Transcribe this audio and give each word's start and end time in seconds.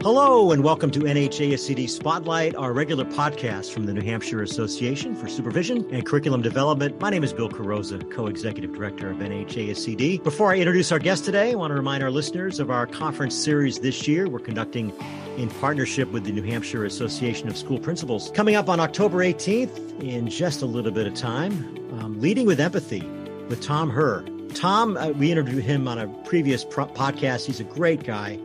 Hello, 0.00 0.52
and 0.52 0.62
welcome 0.62 0.92
to 0.92 1.00
NHASCD 1.00 1.90
Spotlight, 1.90 2.54
our 2.54 2.72
regular 2.72 3.04
podcast 3.04 3.72
from 3.72 3.84
the 3.84 3.92
New 3.92 4.00
Hampshire 4.00 4.42
Association 4.42 5.16
for 5.16 5.26
Supervision 5.26 5.84
and 5.90 6.06
Curriculum 6.06 6.40
Development. 6.40 6.98
My 7.00 7.10
name 7.10 7.24
is 7.24 7.32
Bill 7.32 7.48
Carozza, 7.48 8.08
co 8.12 8.28
executive 8.28 8.72
director 8.72 9.10
of 9.10 9.16
NHASCD. 9.16 10.22
Before 10.22 10.52
I 10.52 10.58
introduce 10.58 10.92
our 10.92 11.00
guest 11.00 11.24
today, 11.24 11.50
I 11.50 11.54
want 11.56 11.72
to 11.72 11.74
remind 11.74 12.04
our 12.04 12.12
listeners 12.12 12.60
of 12.60 12.70
our 12.70 12.86
conference 12.86 13.34
series 13.34 13.80
this 13.80 14.06
year 14.06 14.28
we're 14.28 14.38
conducting 14.38 14.92
in 15.36 15.50
partnership 15.50 16.12
with 16.12 16.22
the 16.22 16.30
New 16.30 16.44
Hampshire 16.44 16.84
Association 16.84 17.48
of 17.48 17.56
School 17.56 17.80
Principals. 17.80 18.30
Coming 18.30 18.54
up 18.54 18.68
on 18.68 18.78
October 18.78 19.18
18th, 19.18 20.00
in 20.00 20.28
just 20.28 20.62
a 20.62 20.66
little 20.66 20.92
bit 20.92 21.08
of 21.08 21.14
time, 21.14 21.76
um, 21.98 22.20
Leading 22.20 22.46
with 22.46 22.60
Empathy 22.60 23.00
with 23.48 23.60
Tom 23.60 23.90
Hoerr. 23.90 24.24
Tom, 24.54 24.96
uh, 24.96 25.08
we 25.08 25.32
interviewed 25.32 25.64
him 25.64 25.88
on 25.88 25.98
a 25.98 26.06
previous 26.24 26.64
pro- 26.64 26.86
podcast. 26.86 27.46
He's 27.46 27.58
a 27.58 27.64
great 27.64 28.04
guy 28.04 28.38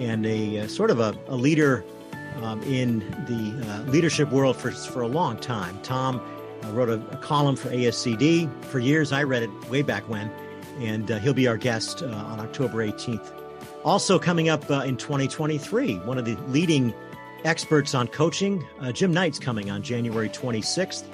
and 0.00 0.24
a 0.24 0.60
uh, 0.60 0.66
sort 0.66 0.90
of 0.90 0.98
a, 0.98 1.14
a 1.28 1.36
leader 1.36 1.84
um, 2.42 2.62
in 2.62 3.00
the 3.28 3.70
uh, 3.70 3.82
leadership 3.90 4.30
world 4.30 4.56
for, 4.56 4.70
for 4.70 5.02
a 5.02 5.06
long 5.06 5.36
time. 5.38 5.78
Tom 5.82 6.20
uh, 6.64 6.70
wrote 6.70 6.88
a, 6.88 6.94
a, 7.10 7.16
column 7.18 7.54
for 7.54 7.68
ASCD 7.68 8.50
for 8.64 8.78
years. 8.78 9.12
I 9.12 9.22
read 9.22 9.42
it 9.42 9.50
way 9.68 9.82
back 9.82 10.08
when, 10.08 10.30
and 10.78 11.08
he'll 11.20 11.34
be 11.34 11.46
our 11.46 11.58
guest 11.58 12.02
on 12.02 12.40
October 12.40 12.86
18th. 12.86 13.36
Also, 13.84 14.18
coming 14.18 14.48
up 14.48 14.70
in 14.70 14.96
2023, 14.96 15.96
one 15.98 16.18
of 16.18 16.24
the 16.24 16.36
leading 16.48 16.94
experts 17.44 17.94
on 17.94 18.08
coaching, 18.08 18.64
Jim 18.92 19.12
Knight's 19.12 19.38
coming 19.38 19.70
on 19.70 19.82
January 19.82 20.28
26th. 20.28 21.04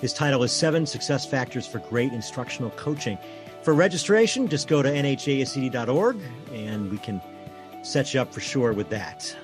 His 0.00 0.12
title 0.12 0.42
is 0.42 0.52
Seven 0.52 0.86
Success 0.86 1.26
Factors 1.26 1.66
for 1.66 1.78
Great 1.78 2.12
Instructional 2.12 2.70
Coaching. 2.72 3.18
For 3.62 3.74
registration, 3.74 4.48
just 4.48 4.68
go 4.68 4.82
to 4.82 4.90
nhascd.org 4.90 6.18
and 6.52 6.90
we 6.90 6.98
can 6.98 7.20
set 7.84 8.12
you 8.14 8.20
up 8.20 8.32
for 8.32 8.40
sure 8.40 8.72
with 8.72 8.88
that. 8.90 9.34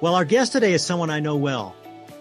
Well, 0.00 0.14
our 0.14 0.24
guest 0.24 0.52
today 0.52 0.74
is 0.74 0.84
someone 0.84 1.10
I 1.10 1.20
know 1.20 1.36
well. 1.36 1.74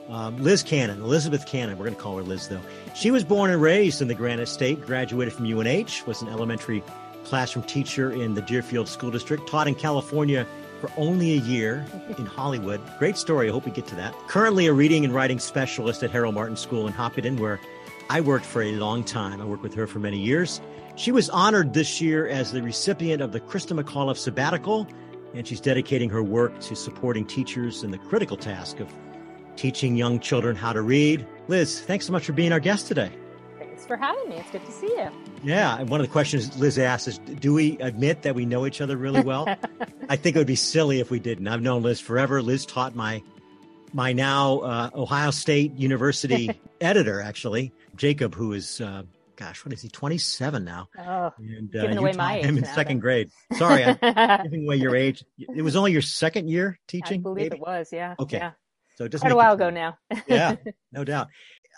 Um, 0.09 0.41
Liz 0.41 0.63
Cannon, 0.63 1.01
Elizabeth 1.01 1.45
Cannon, 1.45 1.77
we're 1.77 1.85
going 1.85 1.95
to 1.95 2.01
call 2.01 2.17
her 2.17 2.23
Liz 2.23 2.47
though. 2.47 2.61
She 2.95 3.11
was 3.11 3.23
born 3.23 3.51
and 3.51 3.61
raised 3.61 4.01
in 4.01 4.07
the 4.07 4.15
Granite 4.15 4.47
State, 4.47 4.81
graduated 4.81 5.33
from 5.33 5.45
UNH, 5.45 6.05
was 6.05 6.21
an 6.21 6.29
elementary 6.29 6.83
classroom 7.25 7.65
teacher 7.65 8.11
in 8.11 8.35
the 8.35 8.41
Deerfield 8.41 8.87
School 8.87 9.11
District, 9.11 9.47
taught 9.47 9.67
in 9.67 9.75
California 9.75 10.47
for 10.79 10.91
only 10.95 11.33
a 11.33 11.41
year 11.41 11.85
in 12.17 12.25
Hollywood. 12.25 12.79
Great 12.99 13.17
story. 13.17 13.49
I 13.49 13.51
hope 13.51 13.65
we 13.65 13.71
get 13.71 13.87
to 13.87 13.95
that. 13.95 14.13
Currently 14.27 14.67
a 14.67 14.73
reading 14.73 15.03
and 15.03 15.13
writing 15.13 15.39
specialist 15.39 16.03
at 16.03 16.11
Harold 16.11 16.35
Martin 16.35 16.55
School 16.55 16.85
in 16.85 16.93
Hopkinton, 16.93 17.37
where 17.37 17.59
I 18.09 18.21
worked 18.21 18.45
for 18.45 18.61
a 18.61 18.73
long 18.73 19.03
time. 19.03 19.41
I 19.41 19.45
worked 19.45 19.63
with 19.63 19.73
her 19.73 19.87
for 19.87 19.99
many 19.99 20.19
years. 20.19 20.61
She 20.95 21.11
was 21.11 21.29
honored 21.31 21.73
this 21.73 21.99
year 21.99 22.27
as 22.27 22.51
the 22.51 22.61
recipient 22.61 23.21
of 23.21 23.31
the 23.31 23.39
Christa 23.39 23.77
McAuliffe 23.77 24.17
Sabbatical 24.17 24.87
and 25.35 25.47
she's 25.47 25.61
dedicating 25.61 26.09
her 26.09 26.23
work 26.23 26.59
to 26.61 26.75
supporting 26.75 27.25
teachers 27.25 27.83
in 27.83 27.91
the 27.91 27.97
critical 27.97 28.37
task 28.37 28.79
of 28.79 28.91
teaching 29.55 29.95
young 29.95 30.19
children 30.19 30.55
how 30.55 30.73
to 30.73 30.81
read. 30.81 31.25
Liz, 31.47 31.81
thanks 31.81 32.05
so 32.05 32.11
much 32.11 32.25
for 32.25 32.33
being 32.33 32.51
our 32.51 32.59
guest 32.59 32.87
today. 32.87 33.11
Thanks 33.57 33.85
for 33.85 33.97
having 33.97 34.29
me. 34.29 34.37
It's 34.37 34.51
good 34.51 34.65
to 34.65 34.71
see 34.71 34.87
you. 34.87 35.09
Yeah, 35.43 35.77
and 35.77 35.89
one 35.89 35.99
of 35.99 36.07
the 36.07 36.11
questions 36.11 36.57
Liz 36.57 36.79
asked 36.79 37.07
is 37.07 37.19
Do 37.19 37.53
we 37.53 37.77
admit 37.79 38.21
that 38.23 38.35
we 38.35 38.45
know 38.45 38.65
each 38.65 38.81
other 38.81 38.97
really 38.97 39.21
well? 39.21 39.47
I 40.09 40.15
think 40.15 40.35
it 40.35 40.39
would 40.39 40.47
be 40.47 40.55
silly 40.55 40.99
if 40.99 41.11
we 41.11 41.19
didn't. 41.19 41.47
I've 41.47 41.61
known 41.61 41.83
Liz 41.83 41.99
forever. 41.99 42.41
Liz 42.41 42.65
taught 42.65 42.95
my 42.95 43.21
my 43.93 44.11
now 44.11 44.59
uh, 44.59 44.89
Ohio 44.93 45.31
State 45.31 45.73
University 45.75 46.49
editor, 46.81 47.21
actually, 47.21 47.71
Jacob, 47.95 48.35
who 48.35 48.53
is 48.53 48.81
uh, 48.81 49.03
gosh, 49.35 49.65
what 49.65 49.73
is 49.73 49.81
he? 49.81 49.89
27 49.89 50.63
now. 50.63 50.87
Oh, 50.97 51.31
and, 51.37 51.75
uh, 51.75 51.81
giving 51.81 51.97
away 51.97 52.13
my 52.13 52.37
age. 52.37 52.45
Him 52.45 52.57
in 52.57 52.63
now, 52.63 52.73
second 52.73 52.99
grade. 52.99 53.29
Sorry, 53.53 53.83
I'm 53.83 54.43
giving 54.43 54.65
away 54.65 54.77
your 54.77 54.95
age. 54.95 55.23
It 55.37 55.61
was 55.61 55.75
only 55.75 55.91
your 55.91 56.01
second 56.01 56.49
year 56.49 56.79
teaching. 56.87 57.21
I 57.21 57.23
believe 57.23 57.51
maybe? 57.51 57.57
it 57.57 57.61
was. 57.61 57.89
Yeah. 57.91 58.15
Okay. 58.19 58.37
Yeah. 58.37 58.51
So 58.95 59.03
it 59.03 59.11
doesn't 59.11 59.25
quite 59.25 59.33
a 59.33 59.35
while 59.35 59.53
ago 59.53 59.69
now. 59.69 59.97
yeah, 60.27 60.55
no 60.91 61.03
doubt. 61.03 61.27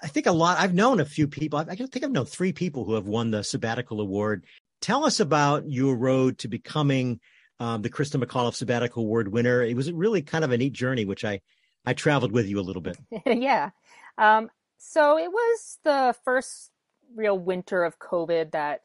I 0.03 0.07
think 0.07 0.27
a 0.27 0.31
lot. 0.31 0.59
I've 0.59 0.73
known 0.73 0.99
a 0.99 1.05
few 1.05 1.27
people. 1.27 1.59
I 1.59 1.75
think 1.75 2.03
I've 2.03 2.11
known 2.11 2.25
three 2.25 2.53
people 2.53 2.85
who 2.85 2.93
have 2.93 3.07
won 3.07 3.31
the 3.31 3.43
sabbatical 3.43 3.99
award. 3.99 4.45
Tell 4.81 5.05
us 5.05 5.19
about 5.19 5.69
your 5.69 5.95
road 5.95 6.37
to 6.39 6.47
becoming 6.47 7.19
um, 7.59 7.81
the 7.81 7.89
Christa 7.89 8.23
McAuliffe 8.23 8.53
Sabbatical 8.53 9.03
Award 9.03 9.27
winner. 9.27 9.63
It 9.63 9.75
was 9.75 9.91
really 9.91 10.21
kind 10.21 10.43
of 10.43 10.51
a 10.51 10.57
neat 10.57 10.73
journey, 10.73 11.05
which 11.05 11.25
I 11.25 11.41
I 11.85 11.93
traveled 11.93 12.31
with 12.31 12.47
you 12.47 12.59
a 12.59 12.61
little 12.61 12.81
bit. 12.81 12.97
yeah. 13.25 13.71
Um, 14.19 14.49
so 14.77 15.17
it 15.17 15.31
was 15.31 15.79
the 15.83 16.15
first 16.23 16.71
real 17.15 17.37
winter 17.37 17.83
of 17.83 17.99
COVID, 17.99 18.51
that 18.51 18.81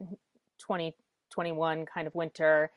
2021 0.58 1.86
kind 1.86 2.06
of 2.06 2.14
winter, 2.14 2.70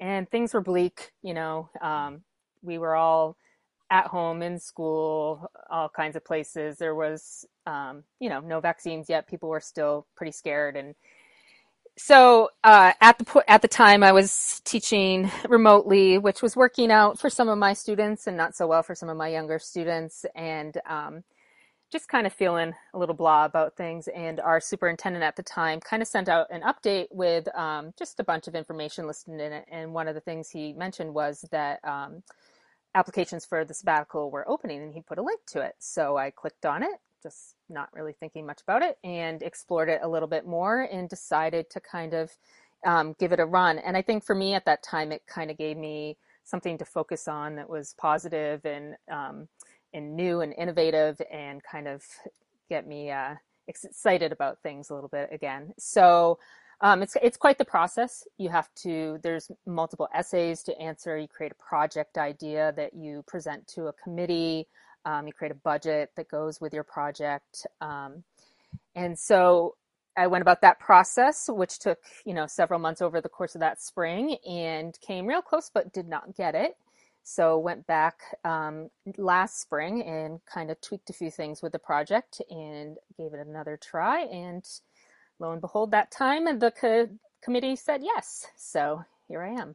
and 0.00 0.30
things 0.30 0.54
were 0.54 0.60
bleak. 0.60 1.12
You 1.22 1.34
know, 1.34 1.68
um, 1.80 2.22
we 2.62 2.78
were 2.78 2.94
all 2.94 3.36
at 3.90 4.06
home 4.06 4.42
in 4.42 4.58
school, 4.58 5.50
all 5.70 5.88
kinds 5.88 6.16
of 6.16 6.24
places. 6.24 6.78
There 6.78 6.94
was, 6.94 7.46
um, 7.66 8.04
you 8.20 8.28
know, 8.28 8.40
no 8.40 8.60
vaccines 8.60 9.08
yet. 9.08 9.28
People 9.28 9.48
were 9.48 9.60
still 9.60 10.06
pretty 10.16 10.32
scared, 10.32 10.76
and 10.76 10.94
so 11.96 12.50
uh, 12.64 12.92
at 13.00 13.18
the 13.18 13.44
at 13.46 13.62
the 13.62 13.68
time, 13.68 14.02
I 14.02 14.12
was 14.12 14.60
teaching 14.64 15.30
remotely, 15.48 16.18
which 16.18 16.42
was 16.42 16.56
working 16.56 16.90
out 16.90 17.18
for 17.18 17.30
some 17.30 17.48
of 17.48 17.58
my 17.58 17.72
students 17.72 18.26
and 18.26 18.36
not 18.36 18.56
so 18.56 18.66
well 18.66 18.82
for 18.82 18.94
some 18.94 19.08
of 19.08 19.16
my 19.16 19.28
younger 19.28 19.58
students. 19.58 20.26
And 20.34 20.76
um, 20.86 21.22
just 21.94 22.08
kind 22.08 22.26
of 22.26 22.32
feeling 22.32 22.74
a 22.92 22.98
little 22.98 23.14
blah 23.14 23.44
about 23.44 23.76
things. 23.76 24.08
And 24.08 24.40
our 24.40 24.60
superintendent 24.60 25.22
at 25.22 25.36
the 25.36 25.44
time 25.44 25.78
kind 25.78 26.02
of 26.02 26.08
sent 26.08 26.28
out 26.28 26.48
an 26.50 26.62
update 26.62 27.06
with 27.12 27.46
um, 27.56 27.94
just 27.96 28.18
a 28.18 28.24
bunch 28.24 28.48
of 28.48 28.56
information 28.56 29.06
listed 29.06 29.34
in 29.34 29.52
it. 29.52 29.64
And 29.70 29.94
one 29.94 30.08
of 30.08 30.16
the 30.16 30.20
things 30.20 30.50
he 30.50 30.72
mentioned 30.72 31.14
was 31.14 31.44
that 31.52 31.78
um, 31.84 32.24
applications 32.96 33.44
for 33.44 33.64
the 33.64 33.74
sabbatical 33.74 34.32
were 34.32 34.48
opening 34.48 34.82
and 34.82 34.92
he 34.92 35.02
put 35.02 35.18
a 35.18 35.22
link 35.22 35.40
to 35.52 35.60
it. 35.60 35.76
So 35.78 36.16
I 36.16 36.32
clicked 36.32 36.66
on 36.66 36.82
it, 36.82 36.98
just 37.22 37.54
not 37.68 37.90
really 37.92 38.12
thinking 38.18 38.44
much 38.44 38.60
about 38.62 38.82
it, 38.82 38.98
and 39.04 39.40
explored 39.40 39.88
it 39.88 40.00
a 40.02 40.08
little 40.08 40.28
bit 40.28 40.44
more 40.44 40.82
and 40.82 41.08
decided 41.08 41.70
to 41.70 41.80
kind 41.80 42.12
of 42.12 42.32
um, 42.84 43.14
give 43.20 43.30
it 43.30 43.38
a 43.38 43.46
run. 43.46 43.78
And 43.78 43.96
I 43.96 44.02
think 44.02 44.24
for 44.24 44.34
me 44.34 44.54
at 44.54 44.64
that 44.64 44.82
time, 44.82 45.12
it 45.12 45.22
kind 45.28 45.48
of 45.48 45.56
gave 45.56 45.76
me 45.76 46.16
something 46.42 46.76
to 46.78 46.84
focus 46.84 47.28
on 47.28 47.54
that 47.54 47.70
was 47.70 47.94
positive 47.96 48.64
and 48.64 48.96
um, 49.08 49.46
and 49.94 50.16
new 50.16 50.40
and 50.40 50.52
innovative 50.58 51.20
and 51.32 51.62
kind 51.62 51.88
of 51.88 52.04
get 52.68 52.86
me 52.86 53.10
uh, 53.10 53.36
excited 53.68 54.32
about 54.32 54.58
things 54.62 54.90
a 54.90 54.94
little 54.94 55.08
bit 55.08 55.30
again. 55.32 55.72
So 55.78 56.38
um, 56.80 57.02
it's 57.02 57.16
it's 57.22 57.36
quite 57.36 57.58
the 57.58 57.64
process. 57.64 58.26
You 58.36 58.50
have 58.50 58.68
to 58.82 59.18
there's 59.22 59.50
multiple 59.66 60.08
essays 60.12 60.62
to 60.64 60.78
answer. 60.78 61.16
You 61.16 61.28
create 61.28 61.52
a 61.52 61.62
project 61.62 62.18
idea 62.18 62.74
that 62.76 62.94
you 62.94 63.24
present 63.26 63.66
to 63.68 63.86
a 63.86 63.92
committee. 63.92 64.66
Um, 65.06 65.26
you 65.26 65.32
create 65.32 65.52
a 65.52 65.56
budget 65.56 66.10
that 66.16 66.28
goes 66.28 66.60
with 66.60 66.72
your 66.72 66.82
project, 66.82 67.66
um, 67.80 68.24
and 68.94 69.18
so 69.18 69.76
I 70.16 70.26
went 70.28 70.42
about 70.42 70.62
that 70.62 70.78
process, 70.80 71.48
which 71.48 71.78
took 71.78 71.98
you 72.24 72.34
know 72.34 72.46
several 72.46 72.80
months 72.80 73.00
over 73.02 73.20
the 73.20 73.28
course 73.28 73.54
of 73.54 73.60
that 73.60 73.80
spring, 73.80 74.36
and 74.48 74.98
came 75.00 75.26
real 75.26 75.42
close, 75.42 75.70
but 75.72 75.92
did 75.92 76.08
not 76.08 76.34
get 76.36 76.54
it. 76.54 76.76
So 77.24 77.58
went 77.58 77.86
back 77.86 78.20
um, 78.44 78.90
last 79.16 79.60
spring 79.60 80.02
and 80.02 80.40
kind 80.46 80.70
of 80.70 80.80
tweaked 80.82 81.08
a 81.08 81.14
few 81.14 81.30
things 81.30 81.62
with 81.62 81.72
the 81.72 81.78
project 81.78 82.42
and 82.50 82.98
gave 83.16 83.32
it 83.32 83.46
another 83.46 83.78
try. 83.82 84.20
And 84.24 84.62
lo 85.40 85.52
and 85.52 85.60
behold, 85.60 85.90
that 85.92 86.10
time 86.10 86.44
the 86.58 86.70
co- 86.70 87.08
committee 87.42 87.76
said 87.76 88.02
yes. 88.02 88.46
So 88.56 89.02
here 89.26 89.42
I 89.42 89.60
am. 89.60 89.74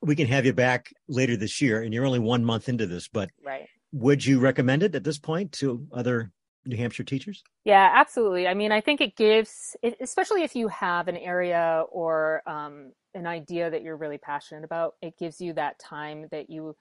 We 0.00 0.14
can 0.14 0.28
have 0.28 0.46
you 0.46 0.52
back 0.52 0.94
later 1.08 1.36
this 1.36 1.60
year, 1.60 1.82
and 1.82 1.92
you're 1.92 2.06
only 2.06 2.20
one 2.20 2.44
month 2.44 2.68
into 2.68 2.86
this. 2.86 3.08
But 3.08 3.30
right. 3.44 3.68
would 3.92 4.24
you 4.24 4.38
recommend 4.38 4.82
it 4.82 4.94
at 4.94 5.04
this 5.04 5.18
point 5.18 5.52
to 5.52 5.86
other 5.92 6.30
New 6.66 6.76
Hampshire 6.76 7.04
teachers? 7.04 7.42
Yeah, 7.64 7.90
absolutely. 7.94 8.46
I 8.46 8.54
mean, 8.54 8.72
I 8.72 8.80
think 8.80 9.00
it 9.00 9.16
gives, 9.16 9.76
especially 10.00 10.42
if 10.42 10.54
you 10.56 10.68
have 10.68 11.08
an 11.08 11.16
area 11.16 11.84
or 11.90 12.42
um, 12.46 12.92
an 13.14 13.26
idea 13.26 13.70
that 13.70 13.82
you're 13.82 13.96
really 13.96 14.18
passionate 14.18 14.64
about, 14.64 14.94
it 15.02 15.18
gives 15.18 15.40
you 15.40 15.52
that 15.54 15.78
time 15.78 16.26
that 16.30 16.50
you, 16.50 16.76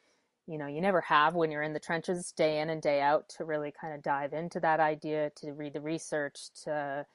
you 0.48 0.58
know, 0.58 0.68
you 0.68 0.82
never 0.82 1.02
have 1.02 1.36
when 1.36 1.52
you're 1.52 1.64
in 1.64 1.74
the 1.74 1.80
trenches 1.80 2.32
day 2.32 2.60
in 2.60 2.70
and 2.70 2.82
day 2.82 3.02
out 3.02 3.30
to 3.30 3.46
really 3.46 3.72
kind 3.80 3.94
of 3.94 4.02
dive 4.02 4.34
into 4.34 4.60
that 4.60 4.80
idea, 4.80 5.32
to 5.38 5.52
read 5.54 5.74
the 5.74 5.82
research, 5.82 6.50
to, 6.64 7.06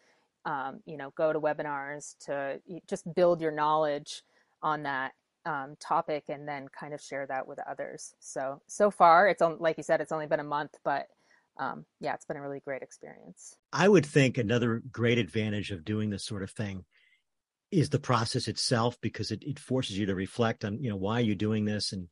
um, 0.44 0.80
you 0.86 0.96
know, 0.96 1.12
go 1.16 1.32
to 1.32 1.40
webinars, 1.40 2.16
to 2.26 2.60
just 2.86 3.12
build 3.14 3.40
your 3.40 3.52
knowledge 3.52 4.22
on 4.62 4.82
that 4.82 5.12
um, 5.44 5.76
topic 5.80 6.24
and 6.28 6.46
then 6.46 6.68
kind 6.68 6.94
of 6.94 7.00
share 7.00 7.26
that 7.26 7.46
with 7.46 7.58
others. 7.68 8.14
So, 8.18 8.60
so 8.66 8.90
far, 8.90 9.28
it's 9.28 9.42
on, 9.42 9.58
like 9.58 9.76
you 9.76 9.82
said, 9.82 10.00
it's 10.00 10.12
only 10.12 10.26
been 10.26 10.40
a 10.40 10.44
month, 10.44 10.76
but 10.84 11.08
um, 11.58 11.84
yeah, 12.00 12.14
it's 12.14 12.24
been 12.24 12.36
a 12.36 12.42
really 12.42 12.60
great 12.60 12.82
experience. 12.82 13.56
I 13.72 13.88
would 13.88 14.06
think 14.06 14.38
another 14.38 14.82
great 14.90 15.18
advantage 15.18 15.70
of 15.70 15.84
doing 15.84 16.10
this 16.10 16.24
sort 16.24 16.42
of 16.42 16.50
thing 16.50 16.84
is 17.70 17.90
the 17.90 17.98
process 17.98 18.48
itself 18.48 18.96
because 19.00 19.30
it, 19.30 19.42
it 19.42 19.58
forces 19.58 19.98
you 19.98 20.06
to 20.06 20.14
reflect 20.14 20.64
on 20.64 20.82
you 20.82 20.88
know 20.88 20.96
why 20.96 21.20
you're 21.20 21.34
doing 21.34 21.64
this 21.64 21.92
and 21.92 22.08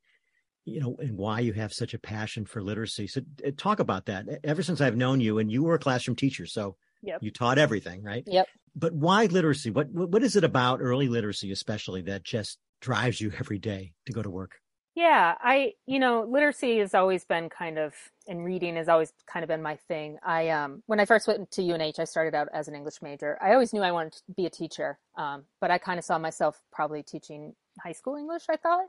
you 0.64 0.81
know 0.81 0.96
and 0.98 1.16
why 1.16 1.40
you 1.40 1.52
have 1.52 1.72
such 1.72 1.94
a 1.94 1.98
passion 1.98 2.44
for 2.44 2.62
literacy. 2.62 3.06
So 3.06 3.22
uh, 3.46 3.52
talk 3.56 3.78
about 3.78 4.06
that. 4.06 4.26
Ever 4.44 4.62
since 4.62 4.81
i've 4.81 4.96
known 4.96 5.20
you 5.20 5.38
and 5.38 5.50
you 5.50 5.62
were 5.62 5.75
a 5.75 5.78
classroom 5.78 6.16
teacher 6.16 6.46
so 6.46 6.76
yep. 7.02 7.20
you 7.22 7.31
taught 7.31 7.58
everything 7.58 8.02
right? 8.02 8.25
Yep. 8.26 8.49
But 8.75 8.92
why 8.92 9.26
literacy? 9.26 9.70
What 9.70 9.88
what 9.90 10.22
is 10.22 10.37
it 10.37 10.44
about 10.44 10.81
early 10.82 11.08
literacy 11.08 11.52
especially 11.52 12.02
that 12.02 12.25
just 12.25 12.58
drives 12.81 13.20
you 13.20 13.32
every 13.38 13.58
day 13.58 13.92
to 14.06 14.12
go 14.12 14.22
to 14.22 14.31
work 14.31 14.56
Yeah, 14.96 15.34
I, 15.43 15.75
you 15.84 15.98
know, 15.98 16.22
literacy 16.26 16.78
has 16.78 16.94
always 16.94 17.22
been 17.26 17.50
kind 17.50 17.78
of, 17.78 17.93
and 18.26 18.43
reading 18.43 18.76
has 18.76 18.88
always 18.88 19.12
kind 19.31 19.44
of 19.44 19.48
been 19.48 19.62
my 19.62 19.76
thing. 19.88 20.16
I, 20.25 20.48
um, 20.48 20.82
when 20.87 21.00
I 21.00 21.04
first 21.04 21.28
went 21.28 21.50
to 21.50 21.62
UNH, 21.62 21.96
I 21.98 22.04
started 22.04 22.34
out 22.34 22.48
as 22.54 22.66
an 22.66 22.75
English 22.75 23.02
major. 23.02 23.37
I 23.43 23.52
always 23.52 23.75
knew 23.75 23.82
I 23.82 23.93
wanted 23.93 24.14
to 24.14 24.22
be 24.34 24.46
a 24.46 24.50
teacher, 24.50 24.98
um, 25.19 25.44
but 25.60 25.70
I 25.70 25.76
kind 25.76 25.98
of 25.98 26.04
saw 26.06 26.19
myself 26.19 26.62
probably 26.72 27.02
teaching 27.02 27.54
high 27.78 27.93
school 27.93 28.16
English, 28.16 28.44
I 28.48 28.56
thought. 28.56 28.87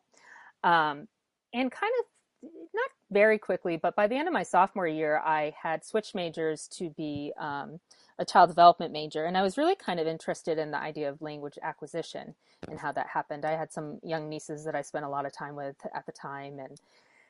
Um, 0.63 1.09
and 1.54 1.69
kind 1.69 1.92
of 2.00 2.06
not 2.44 2.89
very 3.12 3.38
quickly, 3.38 3.78
but 3.78 3.95
by 3.95 4.07
the 4.07 4.16
end 4.16 4.28
of 4.28 4.34
my 4.34 4.44
sophomore 4.44 4.88
year, 4.88 5.22
I 5.24 5.54
had 5.62 5.86
switched 5.86 6.16
majors 6.16 6.68
to 6.74 6.89
be 6.92 7.34
um, 7.39 7.80
a 8.19 8.25
child 8.25 8.50
development 8.50 8.92
major, 8.92 9.25
and 9.25 9.38
I 9.38 9.42
was 9.42 9.57
really 9.57 9.75
kind 9.75 10.00
of 10.00 10.07
interested 10.07 10.57
in 10.57 10.72
the 10.72 10.78
idea 10.78 11.10
of 11.10 11.22
language 11.22 11.57
acquisition 11.62 12.36
and 12.68 12.80
how 12.80 12.92
that 12.94 13.07
happened. 13.07 13.45
I 13.45 13.56
had 13.56 13.72
some 13.72 14.00
young 14.04 14.30
nieces 14.30 14.66
that 14.66 14.75
I 14.75 14.81
spent 14.81 15.06
a 15.06 15.10
lot 15.10 15.25
of 15.25 15.34
time 15.34 15.56
with 15.56 15.75
at 15.94 16.06
the 16.06 16.12
time, 16.12 16.60
and 16.60 16.80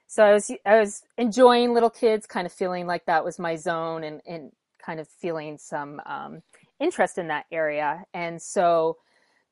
so 0.07 0.23
I 0.23 0.33
was 0.33 0.51
I 0.65 0.79
was 0.79 1.03
enjoying 1.17 1.73
little 1.73 1.89
kids, 1.89 2.25
kind 2.25 2.45
of 2.45 2.53
feeling 2.53 2.87
like 2.87 3.05
that 3.05 3.25
was 3.25 3.39
my 3.39 3.55
zone, 3.55 4.03
and 4.03 4.21
and 4.25 4.51
kind 4.79 4.99
of 4.99 5.07
feeling 5.07 5.57
some 5.57 6.01
um, 6.05 6.41
interest 6.79 7.17
in 7.17 7.27
that 7.27 7.45
area, 7.51 8.05
and 8.13 8.41
so 8.41 8.97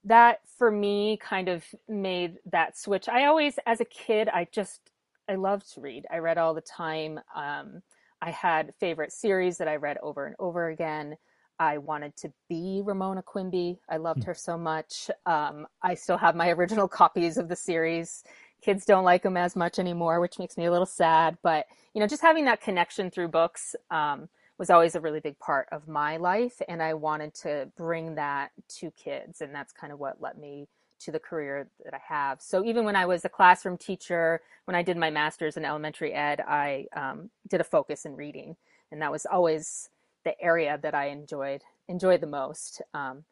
that 0.06 0.40
for 0.58 0.72
me 0.72 1.18
kind 1.18 1.50
of 1.50 1.66
made 1.90 2.38
that 2.52 2.78
switch. 2.78 3.10
I 3.10 3.26
always, 3.26 3.60
as 3.66 3.82
a 3.82 3.86
kid, 3.86 4.30
I 4.30 4.48
just 4.52 4.80
I 5.28 5.36
loved 5.36 5.74
to 5.74 5.82
read. 5.82 6.06
I 6.12 6.18
read 6.20 6.38
all 6.38 6.54
the 6.54 6.62
time. 6.62 7.20
Um, 7.36 7.82
I 8.22 8.32
had 8.32 8.74
favorite 8.80 9.12
series 9.12 9.58
that 9.58 9.68
I 9.68 9.76
read 9.76 9.98
over 10.02 10.26
and 10.26 10.36
over 10.40 10.70
again. 10.70 11.16
I 11.60 11.78
wanted 11.78 12.16
to 12.18 12.34
be 12.50 12.82
Ramona 12.84 13.24
Quimby. 13.24 13.80
I 13.90 13.98
loved 13.98 14.24
hmm. 14.24 14.28
her 14.28 14.34
so 14.34 14.58
much. 14.58 15.10
Um, 15.26 15.68
I 15.82 15.96
still 15.96 16.18
have 16.18 16.36
my 16.36 16.50
original 16.52 16.88
copies 16.88 17.38
of 17.38 17.48
the 17.48 17.56
series. 17.56 18.24
Kids 18.62 18.86
don't 18.86 19.06
like 19.06 19.24
them 19.24 19.38
as 19.38 19.56
much 19.56 19.80
anymore, 19.80 20.20
which 20.20 20.40
makes 20.40 20.58
me 20.58 20.66
a 20.66 20.72
little 20.72 20.86
sad. 20.86 21.38
But 21.44 21.66
you 21.94 22.02
know, 22.02 22.08
just 22.08 22.22
having 22.22 22.46
that 22.46 22.62
connection 22.62 23.10
through 23.10 23.30
books 23.30 23.76
um, 23.90 24.28
was 24.58 24.70
always 24.70 24.96
a 24.96 25.02
really 25.02 25.20
big 25.20 25.38
part 25.40 25.68
of 25.72 25.88
my 25.88 26.18
life, 26.18 26.62
and 26.68 26.82
I 26.82 26.94
wanted 26.94 27.34
to 27.36 27.70
bring 27.78 28.16
that 28.16 28.52
to 28.80 28.92
kids, 28.92 29.42
and 29.42 29.54
that's 29.54 29.72
kind 29.72 29.94
of 29.94 30.00
what 30.00 30.22
let 30.22 30.38
me 30.38 30.68
to 31.02 31.12
the 31.12 31.20
career 31.20 31.68
that 31.84 31.94
I 31.94 32.00
have. 32.08 32.42
So 32.42 32.64
even 32.64 32.86
when 32.86 32.96
I 32.96 33.06
was 33.06 33.26
a 33.26 33.30
classroom 33.30 33.78
teacher, 33.78 34.42
when 34.66 34.76
I 34.76 34.82
did 34.82 34.98
my 34.98 35.10
master's 35.10 35.58
in 35.58 35.66
elementary 35.66 36.14
ed, 36.14 36.42
I 36.42 36.88
um, 36.96 37.30
did 37.50 37.62
a 37.62 37.66
focus 37.66 38.06
in 38.06 38.16
reading, 38.16 38.56
and 38.92 39.02
that 39.02 39.12
was 39.12 39.26
always 39.26 39.90
the 40.24 40.40
area 40.42 40.80
that 40.82 40.96
I 40.96 41.08
enjoyed 41.08 41.62
enjoyed 41.88 42.22
the 42.22 42.28
most. 42.28 42.82
Um, 42.94 43.24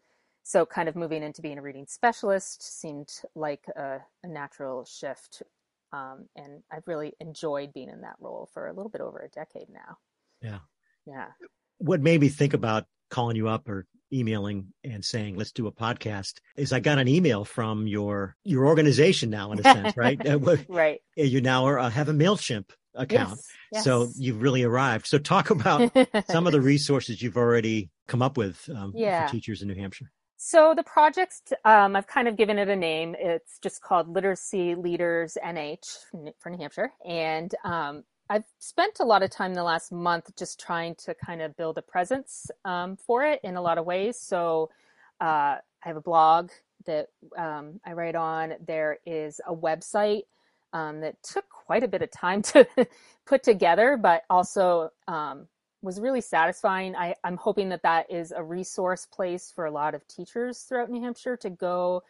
so 0.44 0.66
kind 0.66 0.90
of 0.90 0.96
moving 0.96 1.24
into 1.24 1.42
being 1.42 1.58
a 1.58 1.62
reading 1.62 1.86
specialist 1.88 2.62
seemed 2.62 3.12
like 3.34 3.66
a, 3.76 4.00
a 4.24 4.28
natural 4.28 4.86
shift, 4.86 5.42
um, 5.92 6.26
and 6.36 6.62
I've 6.72 6.88
really 6.88 7.14
enjoyed 7.20 7.74
being 7.74 7.90
in 7.90 8.02
that 8.02 8.18
role 8.20 8.50
for 8.54 8.68
a 8.68 8.74
little 8.74 8.90
bit 8.90 9.02
over 9.02 9.20
a 9.20 9.30
decade 9.30 9.70
now. 9.70 9.98
Yeah, 10.42 10.60
yeah. 11.08 11.28
What 11.84 12.02
made 12.02 12.22
me 12.22 12.30
think 12.30 12.54
about 12.54 12.86
calling 13.10 13.36
you 13.36 13.48
up 13.48 13.68
or 13.68 13.86
emailing 14.12 14.68
and 14.84 15.04
saying 15.04 15.36
let's 15.36 15.52
do 15.52 15.66
a 15.66 15.72
podcast 15.72 16.36
is 16.56 16.72
i 16.72 16.80
got 16.80 17.00
an 17.00 17.08
email 17.08 17.44
from 17.44 17.88
your 17.88 18.36
your 18.44 18.68
organization 18.68 19.32
now 19.32 19.52
in 19.52 19.60
a 19.60 19.64
sense 19.64 19.98
right? 19.98 20.22
Right. 20.70 21.02
you 21.16 21.42
now 21.42 21.66
are, 21.66 21.80
uh, 21.80 21.90
have 21.90 22.10
a 22.10 22.14
mailchimp 22.14 22.70
account. 22.96 23.32
Yes, 23.38 23.48
yes. 23.72 23.84
so 23.84 24.10
you've 24.16 24.42
really 24.42 24.64
arrived. 24.64 25.08
So 25.08 25.18
talk 25.18 25.50
about 25.50 25.92
some 26.30 26.46
of 26.46 26.54
the 26.54 26.62
resources 26.62 27.22
you've 27.22 27.38
already 27.38 27.90
come 28.08 28.22
up 28.22 28.38
with 28.38 28.70
um, 28.76 28.94
yeah. 28.96 29.26
for 29.26 29.32
teachers 29.32 29.62
in 29.62 29.68
new 29.68 29.76
hampshire. 29.76 30.12
So 30.38 30.74
the 30.76 30.84
project 30.84 31.54
um, 31.64 31.96
i've 31.96 32.08
kind 32.08 32.28
of 32.28 32.36
given 32.36 32.60
it 32.60 32.68
a 32.68 32.76
name. 32.76 33.16
It's 33.18 33.60
just 33.60 33.82
called 33.82 34.10
literacy 34.10 34.76
leaders 34.76 35.38
nh 35.44 35.80
for 36.40 36.50
new 36.50 36.58
hampshire. 36.58 36.92
And 37.06 37.54
um, 37.64 38.04
I've 38.34 38.46
spent 38.58 39.00
a 39.00 39.06
lot 39.06 39.22
of 39.22 39.30
time 39.30 39.54
the 39.54 39.62
last 39.62 39.92
month 39.92 40.36
just 40.36 40.60
trying 40.60 40.96
to 41.06 41.14
kind 41.14 41.40
of 41.40 41.56
build 41.56 41.78
a 41.78 41.84
presence 41.84 42.50
um, 42.66 42.98
for 42.98 43.24
it 43.24 43.40
in 43.44 43.58
a 43.58 43.62
lot 43.62 43.78
of 43.78 43.86
ways. 43.86 44.18
So 44.20 44.72
uh, 45.22 45.58
I 45.58 45.62
have 45.82 45.98
a 45.98 46.02
blog 46.02 46.50
that 46.88 47.10
um, 47.38 47.80
I 47.86 47.94
write 47.94 48.16
on. 48.16 48.56
There 48.66 48.98
is 49.06 49.40
a 49.48 49.54
website 49.54 50.24
um, 50.74 51.02
that 51.02 51.22
took 51.22 51.48
quite 51.48 51.84
a 51.84 51.88
bit 51.88 52.02
of 52.02 52.10
time 52.10 52.42
to 52.54 52.68
put 53.28 53.44
together, 53.44 54.00
but 54.02 54.24
also 54.32 54.90
um, 55.08 55.48
was 55.84 56.00
really 56.00 56.22
satisfying. 56.22 56.96
I, 56.96 57.14
I'm 57.24 57.38
hoping 57.38 57.70
that 57.70 57.84
that 57.84 58.12
is 58.12 58.32
a 58.32 58.42
resource 58.42 59.06
place 59.06 59.52
for 59.54 59.68
a 59.68 59.72
lot 59.72 59.94
of 59.94 60.08
teachers 60.08 60.62
throughout 60.62 60.90
New 60.90 61.04
Hampshire 61.04 61.38
to 61.38 61.52
go 61.52 62.02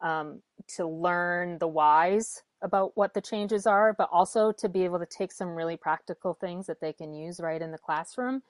um, 0.00 0.42
to 0.76 0.86
learn 0.86 1.58
the 1.58 1.66
whys 1.66 2.44
about 2.62 2.92
what 2.94 3.14
the 3.14 3.20
changes 3.20 3.66
are, 3.66 3.92
but 3.92 4.08
also 4.12 4.52
to 4.52 4.68
be 4.68 4.84
able 4.84 4.98
to 4.98 5.06
take 5.06 5.32
some 5.32 5.48
really 5.48 5.76
practical 5.76 6.34
things 6.34 6.66
that 6.66 6.80
they 6.80 6.92
can 6.92 7.12
use 7.12 7.40
right 7.40 7.60
in 7.60 7.72
the 7.72 7.78
classroom 7.78 8.42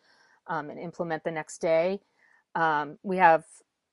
um, 0.46 0.70
and 0.70 0.78
implement 0.78 1.24
the 1.24 1.30
next 1.30 1.58
day. 1.60 2.00
Um, 2.54 2.98
we 3.02 3.16
have 3.16 3.44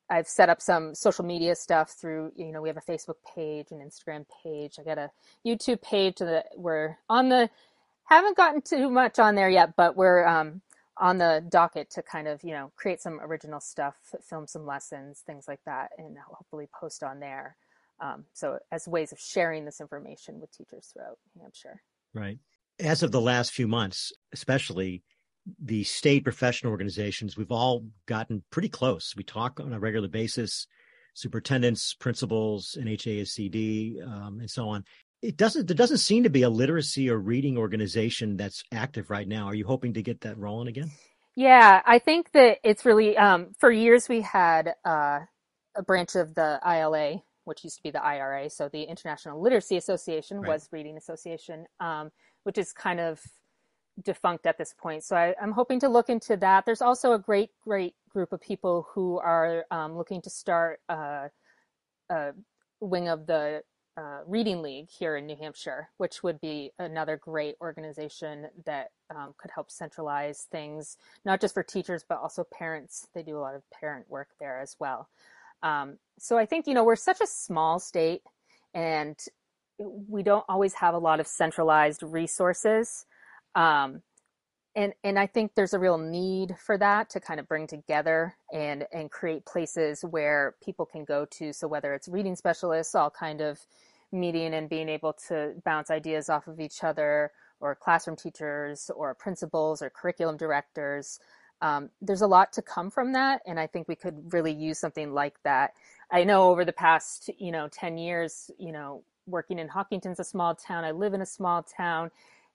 I've 0.09 0.27
set 0.27 0.49
up 0.49 0.61
some 0.61 0.95
social 0.95 1.23
media 1.23 1.55
stuff 1.55 1.91
through, 1.91 2.31
you 2.35 2.51
know, 2.51 2.61
we 2.61 2.69
have 2.69 2.77
a 2.77 2.91
Facebook 2.91 3.17
page, 3.35 3.67
an 3.71 3.79
Instagram 3.79 4.25
page. 4.43 4.77
I 4.79 4.83
got 4.83 4.97
a 4.97 5.11
YouTube 5.45 5.81
page 5.83 6.17
that 6.17 6.47
we're 6.55 6.97
on 7.09 7.29
the, 7.29 7.49
haven't 8.05 8.35
gotten 8.35 8.61
too 8.61 8.89
much 8.89 9.19
on 9.19 9.35
there 9.35 9.49
yet, 9.49 9.75
but 9.77 9.95
we're 9.95 10.25
um, 10.25 10.61
on 10.97 11.19
the 11.19 11.45
docket 11.47 11.91
to 11.91 12.01
kind 12.01 12.27
of, 12.27 12.43
you 12.43 12.51
know, 12.51 12.71
create 12.75 13.01
some 13.01 13.19
original 13.21 13.59
stuff, 13.59 13.95
film 14.27 14.47
some 14.47 14.65
lessons, 14.65 15.21
things 15.25 15.47
like 15.47 15.63
that, 15.65 15.91
and 15.99 16.17
hopefully 16.27 16.67
post 16.73 17.03
on 17.03 17.19
there. 17.19 17.55
Um, 18.01 18.25
so 18.33 18.59
as 18.71 18.87
ways 18.87 19.11
of 19.11 19.19
sharing 19.19 19.65
this 19.65 19.81
information 19.81 20.39
with 20.39 20.51
teachers 20.51 20.91
throughout 20.93 21.17
New 21.35 21.41
Hampshire. 21.41 21.81
Right. 22.13 22.39
As 22.79 23.03
of 23.03 23.11
the 23.11 23.21
last 23.21 23.51
few 23.51 23.67
months, 23.67 24.11
especially 24.33 25.03
the 25.61 25.83
state 25.83 26.23
professional 26.23 26.71
organizations, 26.71 27.37
we've 27.37 27.51
all 27.51 27.85
gotten 28.05 28.43
pretty 28.51 28.69
close. 28.69 29.13
We 29.15 29.23
talk 29.23 29.59
on 29.59 29.73
a 29.73 29.79
regular 29.79 30.07
basis, 30.07 30.67
superintendents, 31.13 31.93
principals, 31.93 32.77
NHASCD, 32.79 34.05
um, 34.07 34.39
and 34.39 34.49
so 34.49 34.69
on. 34.69 34.85
It 35.21 35.35
doesn't. 35.35 35.67
There 35.67 35.75
doesn't 35.75 35.97
seem 35.97 36.23
to 36.23 36.29
be 36.29 36.43
a 36.43 36.49
literacy 36.49 37.09
or 37.09 37.17
reading 37.17 37.57
organization 37.57 38.37
that's 38.37 38.63
active 38.71 39.09
right 39.09 39.27
now. 39.27 39.47
Are 39.47 39.55
you 39.55 39.65
hoping 39.65 39.93
to 39.95 40.01
get 40.01 40.21
that 40.21 40.37
rolling 40.37 40.69
again? 40.69 40.91
Yeah, 41.35 41.81
I 41.85 41.99
think 41.99 42.31
that 42.31 42.59
it's 42.63 42.85
really. 42.85 43.17
Um, 43.17 43.53
for 43.59 43.69
years, 43.69 44.07
we 44.07 44.21
had 44.21 44.75
uh, 44.85 45.19
a 45.75 45.83
branch 45.83 46.15
of 46.15 46.35
the 46.35 46.59
ILA, 46.65 47.21
which 47.49 47.63
used 47.63 47.77
to 47.77 47.83
be 47.83 47.89
the 47.89 48.03
IRA. 48.03 48.49
So 48.49 48.69
the 48.69 48.83
International 48.83 49.41
Literacy 49.41 49.75
Association 49.75 50.39
right. 50.39 50.47
was 50.47 50.69
Reading 50.71 50.97
Association, 50.97 51.65
um, 51.79 52.11
which 52.43 52.59
is 52.59 52.71
kind 52.71 52.99
of 52.99 53.19
defunct 54.03 54.45
at 54.45 54.57
this 54.57 54.73
point. 54.77 55.03
So 55.03 55.15
I, 55.15 55.33
am 55.41 55.51
hoping 55.51 55.79
to 55.81 55.89
look 55.89 56.09
into 56.09 56.37
that. 56.37 56.65
There's 56.65 56.81
also 56.81 57.13
a 57.13 57.19
great, 57.19 57.49
great 57.63 57.95
group 58.09 58.31
of 58.31 58.39
people 58.39 58.87
who 58.93 59.17
are 59.17 59.65
um, 59.71 59.97
looking 59.97 60.21
to 60.21 60.29
start 60.29 60.79
a, 60.87 61.29
a 62.09 62.31
wing 62.79 63.09
of 63.09 63.25
the 63.25 63.63
uh, 63.97 64.19
Reading 64.27 64.61
League 64.61 64.89
here 64.89 65.17
in 65.17 65.25
New 65.25 65.35
Hampshire, 65.35 65.89
which 65.97 66.23
would 66.23 66.39
be 66.39 66.71
another 66.79 67.17
great 67.17 67.55
organization 67.59 68.47
that 68.65 68.91
um, 69.13 69.33
could 69.37 69.51
help 69.51 69.69
centralize 69.69 70.47
things, 70.51 70.97
not 71.25 71.41
just 71.41 71.53
for 71.53 71.63
teachers, 71.63 72.05
but 72.07 72.19
also 72.19 72.45
parents. 72.45 73.07
They 73.13 73.23
do 73.23 73.37
a 73.37 73.41
lot 73.41 73.55
of 73.55 73.63
parent 73.71 74.09
work 74.09 74.29
there 74.39 74.59
as 74.59 74.77
well. 74.79 75.09
Um, 75.63 75.97
so 76.17 76.37
I 76.37 76.45
think, 76.45 76.67
you 76.67 76.73
know, 76.73 76.83
we're 76.83 76.95
such 76.95 77.21
a 77.21 77.27
small 77.27 77.79
state 77.79 78.21
and 78.73 79.17
we 79.79 80.23
don't 80.23 80.45
always 80.49 80.73
have 80.73 80.93
a 80.93 80.99
lot 80.99 81.19
of 81.19 81.27
centralized 81.27 82.03
resources. 82.03 83.05
Um, 83.55 84.01
and, 84.75 84.93
and 85.03 85.17
I 85.17 85.25
think 85.25 85.53
there's 85.55 85.73
a 85.73 85.79
real 85.79 85.97
need 85.97 86.55
for 86.57 86.77
that 86.77 87.09
to 87.11 87.19
kind 87.19 87.39
of 87.39 87.47
bring 87.47 87.67
together 87.67 88.35
and, 88.53 88.85
and 88.93 89.09
create 89.09 89.45
places 89.45 90.03
where 90.03 90.55
people 90.63 90.85
can 90.85 91.05
go 91.05 91.25
to. 91.31 91.53
So 91.53 91.67
whether 91.67 91.93
it's 91.93 92.07
reading 92.07 92.35
specialists, 92.35 92.95
all 92.95 93.09
kind 93.09 93.41
of 93.41 93.59
meeting 94.11 94.53
and 94.53 94.69
being 94.69 94.89
able 94.89 95.13
to 95.27 95.53
bounce 95.65 95.91
ideas 95.91 96.29
off 96.29 96.47
of 96.47 96.59
each 96.59 96.83
other 96.83 97.31
or 97.59 97.75
classroom 97.75 98.15
teachers 98.15 98.89
or 98.95 99.13
principals 99.15 99.81
or 99.81 99.89
curriculum 99.89 100.37
directors, 100.37 101.19
um, 101.61 101.89
there's 102.01 102.21
a 102.21 102.27
lot 102.27 102.53
to 102.53 102.61
come 102.61 102.89
from 102.89 103.13
that 103.13 103.41
and 103.45 103.59
i 103.59 103.67
think 103.67 103.87
we 103.87 103.95
could 103.95 104.33
really 104.33 104.53
use 104.53 104.79
something 104.79 105.13
like 105.13 105.41
that. 105.43 105.73
I 106.11 106.23
know 106.23 106.49
over 106.49 106.65
the 106.65 106.73
past 106.73 107.29
you 107.37 107.51
know 107.51 107.67
10 107.71 107.97
years 107.97 108.51
you 108.57 108.71
know 108.71 109.03
working 109.27 109.59
in 109.59 109.67
hopkinton's 109.67 110.19
a 110.19 110.23
small 110.23 110.55
town 110.55 110.83
i 110.83 110.91
live 110.91 111.13
in 111.13 111.21
a 111.21 111.25
small 111.25 111.63
town 111.63 112.09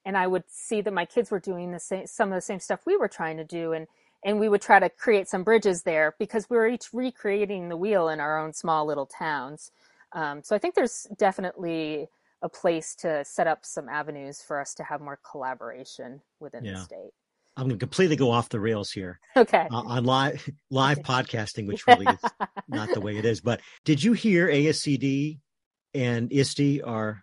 and 0.04 0.16
i 0.16 0.26
would 0.26 0.44
see 0.49 0.80
that 0.80 0.92
my 0.92 1.04
kids 1.04 1.30
were 1.30 1.38
doing 1.38 1.70
the 1.70 1.78
same 1.78 2.06
some 2.06 2.30
of 2.30 2.37
the 2.37 2.40
same 2.40 2.58
stuff 2.58 2.80
we 2.84 2.96
were 2.96 3.08
trying 3.08 3.37
to 3.37 3.44
do 3.44 3.73
and 3.73 3.87
and 4.25 4.40
we 4.40 4.49
would 4.49 4.62
try 4.62 4.80
to 4.80 4.88
create 4.88 5.28
some 5.28 5.44
bridges 5.44 5.82
there 5.82 6.14
because 6.18 6.49
we 6.49 6.56
were 6.56 6.66
each 6.66 6.92
recreating 6.92 7.68
the 7.68 7.76
wheel 7.76 8.08
in 8.08 8.20
our 8.20 8.38
own 8.42 8.54
small 8.54 8.87
little 8.87 9.06
towns. 9.06 9.70
Um, 10.14 10.42
so 10.42 10.56
i 10.56 10.58
think 10.58 10.75
there's 10.75 11.06
definitely 11.16 12.08
a 12.42 12.49
place 12.49 12.94
to 12.96 13.25
set 13.25 13.46
up 13.46 13.64
some 13.64 13.88
avenues 13.88 14.42
for 14.42 14.61
us 14.61 14.75
to 14.75 14.82
have 14.84 15.00
more 15.00 15.18
collaboration 15.30 16.20
within 16.40 16.64
yeah. 16.64 16.73
the 16.73 16.78
state 16.80 17.12
I'm 17.56 17.64
going 17.64 17.78
to 17.78 17.84
completely 17.84 18.16
go 18.16 18.30
off 18.30 18.49
the 18.49 18.61
rails 18.61 18.90
here. 18.90 19.20
Okay. 19.37 19.66
Uh, 19.70 19.82
on 19.82 20.04
live 20.16 20.49
live 20.70 20.99
podcasting, 21.00 21.66
which 21.66 21.87
really 21.87 22.06
is 22.06 22.30
not 22.68 22.92
the 22.92 23.00
way 23.00 23.16
it 23.16 23.25
is. 23.25 23.40
But 23.40 23.61
did 23.84 24.02
you 24.02 24.12
hear 24.12 24.49
ASCD 24.49 25.38
and 25.94 26.32
ISTE 26.32 26.82
are 26.84 27.23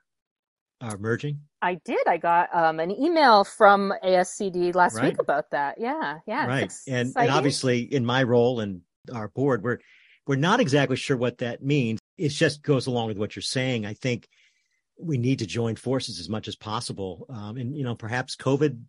are 0.80 0.98
merging? 0.98 1.42
I 1.62 1.76
did. 1.86 2.08
I 2.08 2.18
got 2.18 2.54
um, 2.56 2.80
an 2.80 2.92
email 2.92 3.44
from 3.44 3.94
ASCD 4.04 4.74
last 4.74 4.96
Right. 4.96 5.12
week 5.12 5.20
about 5.20 5.52
that. 5.52 5.80
Yeah, 5.80 6.20
yeah. 6.26 6.48
right. 6.48 6.74
And, 6.88 7.14
and 7.16 7.30
obviously, 7.30 7.82
in 7.82 8.06
my 8.06 8.24
role 8.24 8.62
and 8.62 8.82
our 9.14 9.28
board, 9.28 9.64
we're 9.64 9.78
we're 10.26 10.38
not 10.38 10.60
exactly 10.60 10.96
sure 10.96 11.18
what 11.18 11.40
that 11.40 11.64
means. 11.64 12.00
It 12.18 12.30
just 12.30 12.64
goes 12.64 12.88
along 12.88 13.08
with 13.08 13.18
what 13.18 13.36
you're 13.36 13.44
saying. 13.44 13.86
I 13.86 13.94
think 13.94 14.28
we 15.00 15.18
need 15.18 15.40
to 15.40 15.48
join 15.48 15.76
forces 15.76 16.20
as 16.20 16.30
much 16.30 16.48
as 16.48 16.56
possible. 16.56 17.26
Um, 17.30 17.58
and 17.58 17.76
you 17.76 17.84
know, 17.84 17.96
perhaps 17.96 18.36
COVID 18.36 18.82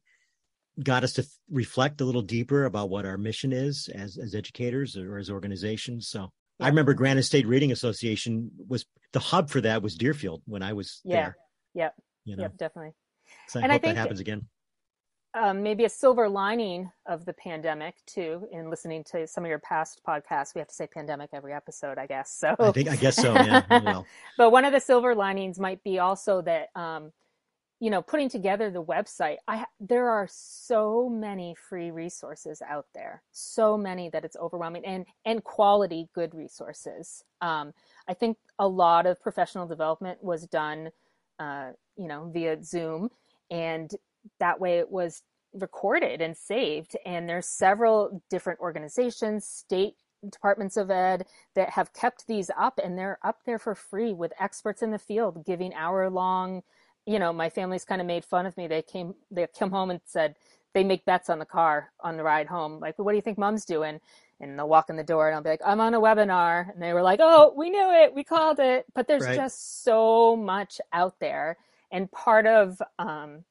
got 0.83 1.05
us 1.05 1.13
to 1.15 1.27
reflect 1.51 2.01
a 2.01 2.05
little 2.05 2.23
deeper 2.23 2.65
about 2.65 2.89
what 2.91 3.05
our 3.07 3.19
mission 3.19 3.53
is 3.53 3.89
as 3.95 4.17
as 4.19 4.35
educators 4.35 4.97
or 4.97 5.19
as 5.19 5.31
organizations. 5.31 6.09
So. 6.09 6.31
I 6.61 6.69
remember 6.69 6.95
Granite 6.95 7.25
State 7.25 7.49
Reading 7.49 7.73
Association 7.73 8.51
was 8.69 8.85
the 9.13 9.19
hub 9.19 9.51
for 9.51 9.61
that 9.63 9.83
was 9.83 9.97
Deerfield 9.97 10.43
when 10.47 10.63
I 10.63 10.75
was 10.75 11.01
Yeah. 11.03 11.17
there. 11.17 11.37
Yep. 11.75 11.95
You 12.25 12.37
know, 12.37 12.43
Yep, 12.43 12.57
definitely. 12.57 12.93
so 13.49 13.59
I 13.59 13.63
And 13.65 13.73
I 13.73 13.79
think, 13.79 13.95
that 13.97 14.01
happens 14.01 14.21
again. 14.21 14.47
um, 15.35 15.63
maybe 15.65 15.85
a 15.85 15.89
silver 15.89 16.29
lining 16.29 16.93
of 17.07 17.25
the 17.25 17.33
pandemic 17.33 17.97
too 18.07 18.47
in 18.53 18.71
listening 18.71 19.03
to 19.05 19.27
some 19.27 19.45
of 19.45 19.49
your 19.49 19.59
past 19.59 20.03
podcasts 20.07 20.55
we 20.55 20.61
have 20.61 20.69
to 20.69 20.75
say 20.75 20.87
pandemic 20.87 21.31
every 21.33 21.53
episode 21.55 21.97
i 21.99 22.07
guess 22.07 22.31
so 22.31 22.55
I 22.61 22.71
think 22.71 22.89
I 22.91 22.97
guess 22.97 23.17
so. 23.17 23.33
Yeah. 23.35 23.63
Well, 23.71 24.07
but 24.39 24.51
one 24.51 24.65
of 24.65 24.73
the 24.73 24.81
silver 24.81 25.15
linings 25.17 25.59
might 25.59 25.83
be 25.83 25.99
also 25.99 26.43
that 26.43 26.69
um, 26.77 27.13
you 27.83 27.91
know 27.91 28.01
putting 28.01 28.29
together 28.29 28.71
the 28.71 28.83
website 28.83 29.39
i 29.49 29.65
there 29.81 30.09
are 30.09 30.29
so 30.31 31.09
many 31.09 31.53
free 31.69 31.91
resources 31.91 32.63
out 32.67 32.87
there 32.95 33.23
so 33.33 33.77
many 33.77 34.09
that 34.09 34.25
it's 34.25 34.37
overwhelming 34.37 34.85
and 34.87 35.05
and 35.27 35.43
quality 35.43 36.09
good 36.15 36.33
resources. 36.33 37.25
Um, 37.41 37.73
i 38.09 38.15
think 38.15 38.39
a 38.61 38.69
lot 38.69 39.05
of 39.07 39.21
professional 39.21 39.67
development 39.67 40.23
was 40.23 40.47
done 40.47 40.91
uh, 41.41 41.71
you 41.97 42.07
know 42.07 42.31
via 42.33 42.63
zoom 42.63 43.11
and 43.51 43.91
that 44.39 44.61
way 44.61 44.79
it 44.79 44.91
was 44.91 45.23
recorded 45.53 46.23
and 46.23 46.37
saved 46.37 46.97
and 47.05 47.29
there's 47.29 47.49
several 47.49 48.23
different 48.31 48.61
organizations 48.61 49.45
state 49.45 49.95
departments 50.31 50.77
of 50.77 50.89
ed 50.89 51.27
that 51.57 51.71
have 51.71 51.93
kept 51.93 52.29
these 52.29 52.49
up 52.57 52.79
and 52.83 52.97
they're 52.97 53.19
up 53.25 53.41
there 53.45 53.59
for 53.59 53.75
free 53.75 54.15
with 54.15 54.33
experts 54.39 54.83
in 54.83 54.93
the 54.93 54.99
field 55.01 55.45
giving 55.45 55.75
hour 55.75 56.09
long 56.09 56.63
you 57.07 57.19
know 57.19 57.33
my 57.33 57.51
family's 57.51 57.85
kind 57.85 58.01
of 58.01 58.07
made 58.07 58.25
fun 58.25 58.47
of 58.47 58.57
me. 58.57 58.67
They 58.67 58.83
came 58.83 59.15
they 59.31 59.47
come 59.59 59.71
home 59.71 59.91
and 59.91 60.01
said 60.07 60.37
they 60.75 60.85
make 60.85 61.05
bets 61.05 61.31
on 61.31 61.39
the 61.39 61.45
car 61.47 61.93
on 62.01 62.17
the 62.17 62.23
ride 62.25 62.47
home 62.49 62.81
like 62.81 62.99
what 62.99 63.13
do 63.13 63.17
you 63.17 63.23
think 63.23 63.39
mom's 63.39 63.65
doing? 63.65 64.01
And 64.41 64.59
they'll 64.59 64.69
walk 64.69 64.91
in 64.91 64.97
the 64.97 65.05
door 65.05 65.29
and 65.29 65.37
i'll 65.37 65.43
be 65.43 65.51
like 65.51 65.61
i'm 65.65 65.81
on 65.81 65.95
a 65.95 66.01
webinar. 66.01 66.73
And 66.73 66.83
they 66.83 66.93
were 66.93 67.03
like 67.03 67.21
oh 67.23 67.55
we 67.57 67.71
knew 67.71 67.91
it. 67.93 68.15
We 68.15 68.25
called 68.25 68.59
it. 68.61 68.87
But 68.95 69.09
there's 69.09 69.29
Right. 69.29 69.29
just 69.29 69.85
so 69.85 70.37
much 70.37 70.81
out 70.93 71.19
there. 71.21 71.59
And 71.93 72.11
part 72.13 72.47
of 72.47 72.81
um, 72.99 73.45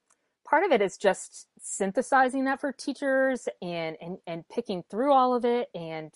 part 0.45 0.63
of 0.65 0.71
it 0.71 0.81
is 0.81 0.97
just 0.97 1.47
synthesizing 1.59 2.45
that 2.45 2.59
for 2.61 2.71
teachers 2.71 3.47
and 3.61 3.97
and 4.01 4.17
and 4.27 4.47
picking 4.49 4.83
through 4.89 5.13
all 5.13 5.33
of 5.35 5.45
it 5.45 5.69
and 5.75 6.13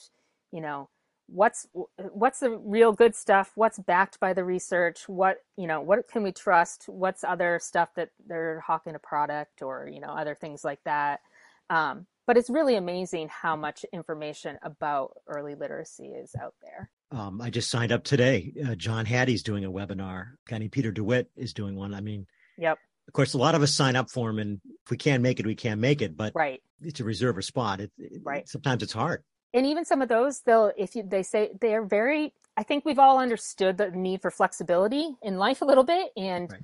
you 0.52 0.62
know 0.62 0.90
what's 1.28 1.68
what's 2.12 2.40
the 2.40 2.52
real 2.52 2.92
good 2.92 3.16
stuff 3.16 3.52
what's 3.56 3.80
backed 3.80 4.20
by 4.20 4.34
the 4.34 4.44
research 4.44 5.10
what 5.10 5.38
you 5.58 5.66
know 5.68 5.82
what 5.82 6.08
can 6.08 6.22
we 6.24 6.32
trust 6.32 6.86
what's 6.88 7.24
other 7.24 7.60
stuff 7.62 7.90
that 7.96 8.10
they're 8.28 8.60
hawking 8.60 8.96
a 8.96 9.00
product 9.00 9.62
or 9.62 9.90
you 9.92 10.00
know 10.00 10.10
other 10.10 10.36
things 10.36 10.64
like 10.64 10.80
that 10.84 11.22
um, 11.70 12.06
but 12.28 12.38
it's 12.38 12.50
really 12.50 12.76
amazing 12.76 13.28
how 13.28 13.56
much 13.56 13.86
information 13.92 14.58
about 14.62 15.14
early 15.28 15.56
literacy 15.56 16.08
is 16.10 16.36
out 16.42 16.54
there 16.62 16.90
um, 17.12 17.40
I 17.40 17.52
just 17.52 17.70
signed 17.70 17.92
up 17.92 18.04
today. 18.04 18.52
Uh, 18.68 18.74
John 18.74 19.06
Hattie's 19.06 19.44
doing 19.44 19.64
a 19.64 19.72
webinar. 19.72 20.32
Named 20.52 20.72
Peter 20.72 20.92
DeWitt 20.92 21.30
is 21.38 21.54
doing 21.54 21.76
one. 21.76 21.94
I 21.94 22.02
mean, 22.02 22.26
yep 22.58 22.80
of 23.08 23.14
course, 23.14 23.36
a 23.36 23.38
lot 23.38 23.56
of 23.56 23.62
us 23.62 23.74
sign 23.74 23.96
up 23.96 24.10
for 24.10 24.28
them, 24.30 24.40
and 24.40 24.60
if 24.84 24.90
we 24.92 24.98
can't 24.98 25.22
make 25.22 25.40
it, 25.40 25.46
we 25.46 25.56
can't 25.56 25.80
make 25.80 26.02
it. 26.02 26.18
But 26.18 26.34
right 26.36 26.62
it's 26.82 27.00
a 27.00 27.04
reserve 27.04 27.38
a 27.38 27.42
spot, 27.42 27.80
it, 27.82 27.92
it- 27.98 28.22
Right. 28.24 28.48
Sometimes 28.48 28.84
it's 28.84 28.94
hard. 28.94 29.24
And 29.56 29.66
even 29.66 29.84
some 29.86 30.02
of 30.04 30.10
those 30.10 30.42
they'll 30.42 30.72
if 30.78 30.96
you 30.96 31.02
they 31.04 31.24
say 31.24 31.52
they're 31.62 31.84
very 31.84 32.34
i 32.58 32.64
think 32.64 32.86
we've 32.86 33.00
all 33.00 33.18
understood 33.20 33.78
the 33.78 33.90
need 33.92 34.22
for 34.22 34.30
flexibility 34.32 35.16
in 35.24 35.38
life 35.38 35.62
a 35.62 35.66
little 35.66 35.84
bit 35.84 36.12
and 36.18 36.52
Right. 36.52 36.62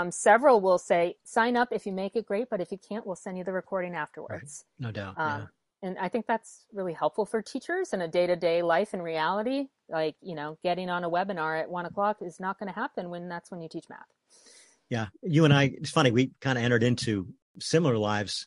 um, 0.00 0.10
several 0.10 0.60
will 0.60 0.78
say 0.78 1.16
sign 1.24 1.56
up 1.56 1.68
if 1.72 1.86
you 1.86 1.92
make 1.92 2.16
it 2.16 2.26
great 2.26 2.48
but 2.50 2.60
if 2.60 2.70
you 2.72 2.78
can't 2.78 3.06
we'll 3.06 3.16
send 3.16 3.38
you 3.38 3.44
the 3.44 3.52
recording 3.52 3.94
afterwards 3.94 4.64
No 4.78 4.90
doubt. 4.92 5.14
um, 5.18 5.48
and 5.82 5.96
i 5.98 6.08
think 6.08 6.26
that's 6.26 6.66
really 6.72 6.92
helpful 6.92 7.24
for 7.24 7.40
teachers 7.42 7.92
in 7.94 8.00
a 8.02 8.08
day-to-day 8.08 8.62
life 8.62 8.92
and 8.94 9.02
reality 9.02 9.68
like 9.88 10.16
you 10.20 10.34
know 10.34 10.58
getting 10.62 10.90
on 10.90 11.04
a 11.04 11.10
webinar 11.10 11.60
at 11.60 11.70
one 11.70 11.86
o'clock 11.86 12.18
is 12.20 12.38
not 12.40 12.58
going 12.58 12.68
to 12.72 12.78
happen 12.78 13.08
when 13.10 13.28
that's 13.28 13.50
when 13.50 13.60
you 13.62 13.68
teach 13.68 13.88
math 13.88 14.00
yeah. 14.90 15.06
Yeah. 15.22 15.30
You 15.30 15.44
and 15.46 15.54
I. 15.54 15.64
It's 15.80 15.88
funny. 15.90 16.10
We 16.10 16.32
kind 16.42 16.58
of 16.58 16.64
entered 16.64 16.82
into 16.82 17.26
similar 17.58 17.96
lives. 17.96 18.46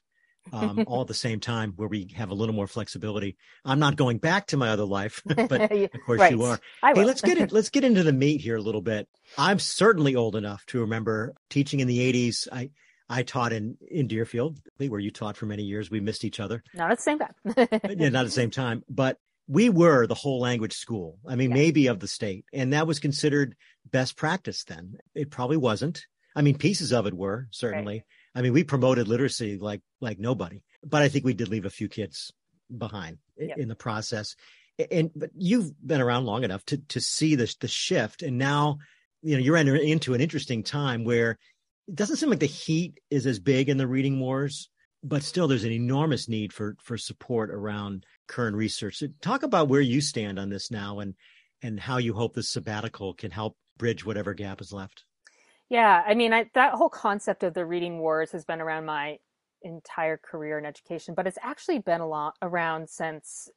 Um, 0.54 0.84
all 0.88 1.02
at 1.02 1.08
the 1.08 1.14
same 1.16 1.40
time, 1.40 1.74
where 1.76 1.88
we 1.88 2.08
have 2.16 2.30
a 2.30 2.36
little 2.36 2.54
more 2.54 2.68
flexibility. 2.68 3.36
I'm 3.64 3.80
not 3.80 3.96
going 3.96 4.20
back 4.20 4.48
to 4.48 4.58
my 4.58 4.70
other 4.70 4.86
life, 4.86 5.22
but 5.26 5.52
of 5.72 5.90
course 6.06 6.20
Right. 6.20 6.32
you 6.32 6.44
are. 6.44 6.60
Hey, 6.84 7.04
let's 7.04 7.22
get 7.22 7.38
it. 7.40 7.52
Let's 7.52 7.70
get 7.70 7.84
into 7.84 8.04
the 8.04 8.14
meat 8.14 8.42
here 8.42 8.56
a 8.58 8.62
little 8.62 8.82
bit. 8.82 9.08
I'm 9.40 9.58
certainly 9.60 10.16
old 10.16 10.36
enough 10.36 10.64
to 10.68 10.82
remember 10.82 11.34
teaching 11.50 11.80
in 11.80 11.88
the 11.88 11.98
'80s. 12.14 12.48
I 12.52 12.70
I 13.10 13.24
taught 13.24 13.54
in 13.54 13.78
in 13.90 14.08
Deerfield, 14.08 14.60
where 14.78 15.00
you 15.00 15.10
taught 15.12 15.36
for 15.36 15.48
many 15.48 15.64
years. 15.64 15.90
We 15.90 16.00
missed 16.00 16.24
each 16.24 16.40
other, 16.40 16.64
not 16.76 16.92
at 16.92 16.98
the 16.98 17.04
same 17.04 17.20
time 17.20 17.34
yeah, 17.98 18.10
not 18.10 18.22
at 18.22 18.26
the 18.26 18.32
same 18.32 18.52
time. 18.52 18.84
But 18.88 19.18
we 19.48 19.70
were 19.70 20.06
the 20.08 20.16
whole 20.16 20.40
language 20.40 20.74
school. 20.74 21.18
I 21.28 21.36
mean, 21.36 21.50
Yeah. 21.52 21.56
maybe 21.58 21.88
of 21.88 22.00
the 22.00 22.08
state, 22.08 22.46
and 22.54 22.74
that 22.74 22.86
was 22.88 23.00
considered 23.00 23.56
best 23.92 24.16
practice 24.16 24.64
then. 24.64 24.98
It 25.16 25.32
probably 25.32 25.58
wasn't. 25.58 26.06
I 26.36 26.42
mean, 26.44 26.58
pieces 26.58 26.92
of 26.94 27.08
it 27.08 27.14
were 27.16 27.48
certainly. 27.52 28.04
I 28.36 28.42
mean, 28.42 28.54
we 28.54 28.64
promoted 28.64 29.08
literacy 29.08 29.58
like 29.58 29.82
like 30.02 30.20
nobody, 30.20 30.62
but 30.84 31.02
I 31.02 31.10
think 31.10 31.26
we 31.26 31.34
did 31.34 31.48
leave 31.48 31.66
a 31.66 31.70
few 31.70 31.88
kids 31.88 32.32
behind 32.76 33.18
Yep. 33.38 33.58
in 33.58 33.68
the 33.68 33.76
process. 33.76 34.36
And 34.92 35.12
but 35.16 35.30
you've 35.36 35.72
been 35.86 36.02
around 36.02 36.26
long 36.26 36.44
enough 36.44 36.66
to 36.66 36.78
to 36.78 37.00
see 37.00 37.36
this 37.36 37.56
the 37.56 37.68
shift, 37.68 38.22
and 38.24 38.38
now 38.38 38.78
you 39.22 39.36
know 39.36 39.42
you're 39.42 39.58
entering 39.58 39.88
into 39.88 40.14
an 40.14 40.22
interesting 40.22 40.64
time 40.64 41.04
where 41.06 41.38
it 41.88 41.96
doesn't 41.96 42.18
seem 42.18 42.30
like 42.30 42.40
the 42.40 42.46
heat 42.46 43.00
is 43.10 43.26
as 43.26 43.40
big 43.40 43.70
in 43.70 43.78
the 43.78 43.88
reading 43.88 44.20
wars, 44.20 44.70
but 45.04 45.24
still 45.24 45.48
there's 45.48 45.64
an 45.64 45.72
enormous 45.72 46.28
need 46.28 46.52
for 46.52 46.76
for 46.82 46.98
support 46.98 47.52
around 47.52 48.06
current 48.28 48.58
research. 48.58 48.98
So 48.98 49.08
talk 49.22 49.44
about 49.44 49.70
where 49.70 49.82
you 49.82 50.02
stand 50.02 50.40
on 50.40 50.50
this 50.50 50.70
now, 50.72 51.00
and 51.00 51.14
and 51.62 51.80
how 51.80 51.98
you 51.98 52.14
hope 52.14 52.36
this 52.36 52.50
sabbatical 52.52 53.14
can 53.14 53.32
help 53.32 53.56
bridge 53.78 54.06
whatever 54.06 54.34
gap 54.34 54.60
is 54.62 54.74
left. 54.74 55.06
Yeah, 55.70 56.04
I 56.06 56.14
mean, 56.14 56.34
I, 56.34 56.50
that 56.54 56.74
whole 56.74 56.90
concept 56.90 57.44
of 57.44 57.54
the 57.54 57.66
reading 57.66 58.00
wars 58.00 58.32
has 58.32 58.46
been 58.46 58.62
around 58.62 58.86
my 58.86 59.18
entire 59.64 60.18
career 60.18 60.60
in 60.60 60.66
education, 60.66 61.16
but 61.16 61.26
it's 61.26 61.40
actually 61.42 61.80
been 61.80 62.02
a 62.02 62.08
lot 62.08 62.36
around 62.42 62.90
since 62.90 63.50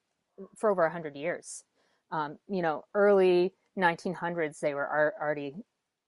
for 0.56 0.70
over 0.70 0.82
100 0.84 1.16
years. 1.16 1.64
Um, 2.10 2.38
you 2.48 2.62
know, 2.62 2.84
early 2.94 3.52
1900s, 3.76 4.60
they 4.60 4.74
were 4.74 4.86
ar- 4.86 5.14
already 5.20 5.54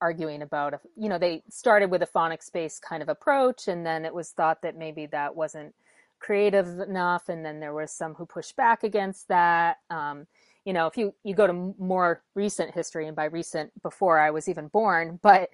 arguing 0.01 0.41
about, 0.43 0.73
a, 0.75 0.81
you 0.97 1.09
know, 1.11 1.19
they 1.19 1.43
started 1.51 1.91
with 1.91 2.03
a 2.03 2.07
phonics 2.07 2.51
based 2.51 2.81
kind 2.83 3.03
of 3.03 3.11
approach, 3.11 3.69
and 3.69 3.85
then 3.85 4.07
it 4.07 4.15
was 4.15 4.31
thought 4.31 4.63
that 4.63 4.77
maybe 4.77 5.05
that 5.07 5.37
wasn't 5.37 5.75
creative 6.21 6.67
enough, 6.81 7.29
and 7.29 7.45
then 7.45 7.61
there 7.61 7.75
was 7.75 7.93
some 7.93 8.15
who 8.15 8.25
pushed 8.25 8.57
back 8.57 8.85
against 8.85 9.29
that. 9.29 9.79
Um, 9.91 10.27
you 10.65 10.73
know, 10.73 10.87
if 10.87 10.97
you, 10.97 11.15
you 11.25 11.35
go 11.35 11.47
to 11.47 11.75
more 11.79 12.23
recent 12.35 12.73
history, 12.75 13.07
and 13.07 13.17
by 13.17 13.25
recent, 13.27 13.71
before 13.83 14.19
I 14.19 14.31
was 14.31 14.49
even 14.49 14.69
born, 14.69 15.19
but 15.23 15.51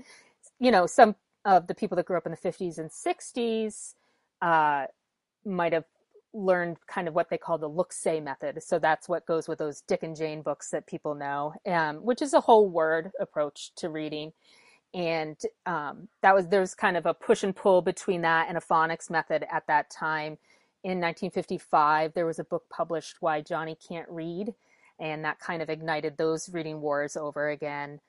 you 0.61 0.71
know, 0.71 0.87
some 0.87 1.15
of 1.45 1.67
the 1.67 1.75
people 1.75 1.97
that 1.97 2.07
grew 2.07 2.17
up 2.17 2.27
in 2.27 2.33
the 2.33 2.39
50s 2.39 2.79
and 2.79 2.91
60s 2.91 3.95
uh, 4.43 4.87
might 5.45 5.73
have 5.73 5.85
learned 6.33 6.77
kind 6.87 7.09
of 7.09 7.15
what 7.15 7.31
they 7.31 7.39
call 7.39 7.57
the 7.59 7.69
look 7.69 7.93
say 7.93 8.21
method. 8.21 8.63
So 8.63 8.79
that's 8.79 9.09
what 9.09 9.27
goes 9.27 9.49
with 9.49 9.59
those 9.59 9.81
Dick 9.83 10.03
and 10.03 10.15
Jane 10.15 10.43
books 10.43 10.71
that 10.71 10.87
people 10.87 11.15
know, 11.15 11.55
um, 11.67 11.97
which 11.97 12.21
is 12.21 12.35
a 12.35 12.41
whole 12.41 12.69
word 12.69 13.11
approach 13.21 13.73
to 13.77 13.89
reading. 13.89 14.33
And 14.93 15.41
um, 15.67 16.09
that 16.23 16.35
was 16.35 16.49
there's 16.49 16.75
kind 16.75 16.97
of 16.97 17.07
a 17.07 17.15
push 17.15 17.43
and 17.43 17.55
pull 17.55 17.83
between 17.83 18.23
that 18.23 18.49
and 18.49 18.57
a 18.57 18.61
phonics 18.61 19.11
method 19.11 19.45
at 19.51 19.67
that 19.67 19.91
time. 19.91 20.39
In 20.85 21.01
1955, 21.01 22.13
there 22.15 22.27
was 22.27 22.39
a 22.39 22.45
book 22.45 22.65
published, 22.71 23.17
Why 23.21 23.41
Johnny 23.41 23.77
Can't 23.89 24.09
Read, 24.09 24.55
and 25.01 25.25
that 25.25 25.41
kind 25.41 25.61
of 25.63 25.69
ignited 25.69 26.17
those 26.17 26.49
reading 26.53 26.81
wars 26.81 27.17
over 27.17 27.49
again. 27.49 28.01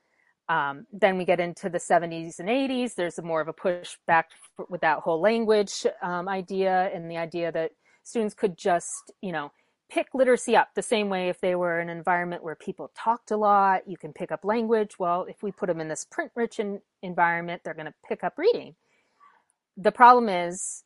Um, 0.50 0.86
then 0.94 1.18
we 1.18 1.26
get 1.26 1.40
into 1.40 1.70
the 1.70 1.78
70s 1.78 2.40
and 2.40 2.48
80s. 2.48 2.96
There's 2.96 3.22
more 3.22 3.42
of 3.42 3.48
a 3.48 3.54
push 3.54 3.98
back 4.08 4.30
with 4.70 4.82
that 4.82 5.00
whole 5.00 5.20
language 5.22 5.86
um, 6.02 6.30
idea 6.30 6.90
and 6.94 7.10
the 7.12 7.18
idea 7.18 7.52
that 7.52 7.72
students 8.04 8.34
could 8.34 8.58
just, 8.58 9.12
you 9.22 9.32
know, 9.32 9.52
pick 9.90 10.08
literacy 10.14 10.56
up 10.56 10.70
the 10.76 10.82
same 10.82 11.10
way 11.10 11.30
if 11.30 11.40
they 11.42 11.56
were 11.56 11.80
in 11.80 11.90
an 11.90 11.98
environment 11.98 12.44
where 12.44 12.56
people 12.56 12.92
talked 12.96 13.32
a 13.32 13.38
lot, 13.38 13.88
you 13.88 13.98
can 13.98 14.14
pick 14.14 14.32
up 14.32 14.44
language. 14.44 15.00
Well, 15.00 15.26
if 15.30 15.44
we 15.44 15.52
put 15.52 15.68
them 15.68 15.82
in 15.82 15.88
this 15.88 16.06
print 16.10 16.32
rich 16.36 16.60
environment, 17.02 17.62
they're 17.64 17.74
going 17.74 17.88
to 17.88 17.94
pick 18.08 18.24
up 18.24 18.38
reading. 18.38 18.76
The 19.78 19.92
problem 19.92 20.30
is 20.30 20.84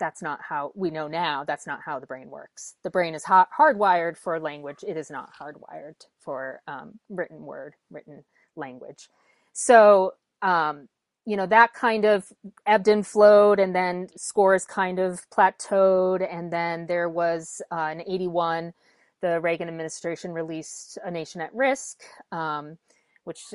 that's 0.00 0.22
not 0.22 0.40
how 0.42 0.72
we 0.74 0.90
know 0.90 1.06
now 1.06 1.44
that's 1.44 1.66
not 1.66 1.80
how 1.84 1.98
the 1.98 2.06
brain 2.06 2.28
works 2.28 2.74
the 2.82 2.90
brain 2.90 3.14
is 3.14 3.24
hot, 3.24 3.48
hardwired 3.56 4.16
for 4.16 4.38
language 4.40 4.84
it 4.86 4.96
is 4.96 5.10
not 5.10 5.30
hardwired 5.40 5.94
for 6.20 6.60
um, 6.66 6.98
written 7.08 7.44
word 7.44 7.74
written 7.90 8.24
language 8.56 9.08
so 9.52 10.14
um, 10.42 10.88
you 11.26 11.36
know, 11.36 11.46
that 11.46 11.72
kind 11.72 12.04
of 12.04 12.30
ebbed 12.66 12.88
and 12.88 13.06
flowed, 13.06 13.58
and 13.58 13.74
then 13.74 14.08
scores 14.16 14.66
kind 14.66 14.98
of 14.98 15.28
plateaued. 15.30 16.26
And 16.30 16.52
then 16.52 16.86
there 16.86 17.08
was 17.08 17.62
uh, 17.70 17.90
in 17.92 18.02
81, 18.02 18.74
the 19.22 19.40
Reagan 19.40 19.68
administration 19.68 20.32
released 20.32 20.98
A 21.04 21.10
Nation 21.10 21.40
at 21.40 21.54
Risk, 21.54 22.02
um, 22.30 22.76
which 23.24 23.54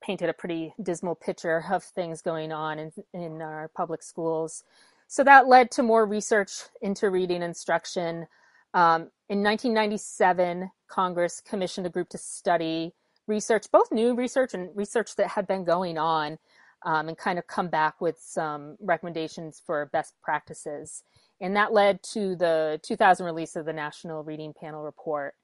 painted 0.00 0.28
a 0.28 0.32
pretty 0.32 0.74
dismal 0.80 1.16
picture 1.16 1.64
of 1.72 1.82
things 1.82 2.22
going 2.22 2.52
on 2.52 2.78
in, 2.78 2.92
in 3.12 3.42
our 3.42 3.68
public 3.76 4.02
schools. 4.02 4.62
So 5.08 5.24
that 5.24 5.48
led 5.48 5.72
to 5.72 5.82
more 5.82 6.06
research 6.06 6.52
into 6.82 7.10
reading 7.10 7.42
instruction. 7.42 8.28
Um, 8.74 9.10
in 9.28 9.42
1997, 9.42 10.70
Congress 10.86 11.40
commissioned 11.40 11.86
a 11.86 11.90
group 11.90 12.10
to 12.10 12.18
study 12.18 12.94
research, 13.28 13.66
both 13.70 13.92
new 13.92 14.14
research 14.14 14.54
and 14.54 14.70
research 14.74 15.14
that 15.16 15.28
had 15.28 15.46
been 15.46 15.64
going 15.64 15.98
on, 15.98 16.38
um, 16.84 17.08
and 17.08 17.18
kind 17.18 17.38
of 17.38 17.46
come 17.46 17.68
back 17.68 18.00
with 18.00 18.18
some 18.20 18.76
recommendations 18.80 19.62
for 19.64 19.86
best 19.92 20.14
practices. 20.22 21.02
And 21.40 21.54
that 21.56 21.72
led 21.72 22.02
to 22.14 22.36
the 22.36 22.80
2000 22.82 23.24
release 23.24 23.56
of 23.56 23.66
the 23.66 23.72
National 23.72 24.24
Reading 24.24 24.52
Panel 24.58 24.82
Report, 24.82 25.34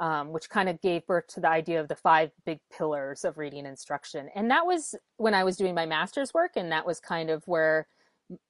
um, 0.00 0.32
which 0.32 0.48
kind 0.48 0.68
of 0.68 0.80
gave 0.80 1.06
birth 1.06 1.26
to 1.28 1.40
the 1.40 1.48
idea 1.48 1.80
of 1.80 1.88
the 1.88 1.96
five 1.96 2.30
big 2.44 2.60
pillars 2.76 3.24
of 3.24 3.38
reading 3.38 3.66
instruction. 3.66 4.28
And 4.34 4.50
that 4.50 4.66
was 4.66 4.94
when 5.16 5.34
I 5.34 5.44
was 5.44 5.56
doing 5.56 5.74
my 5.74 5.86
master's 5.86 6.32
work, 6.32 6.52
and 6.56 6.72
that 6.72 6.86
was 6.86 7.00
kind 7.00 7.30
of 7.30 7.42
where 7.46 7.86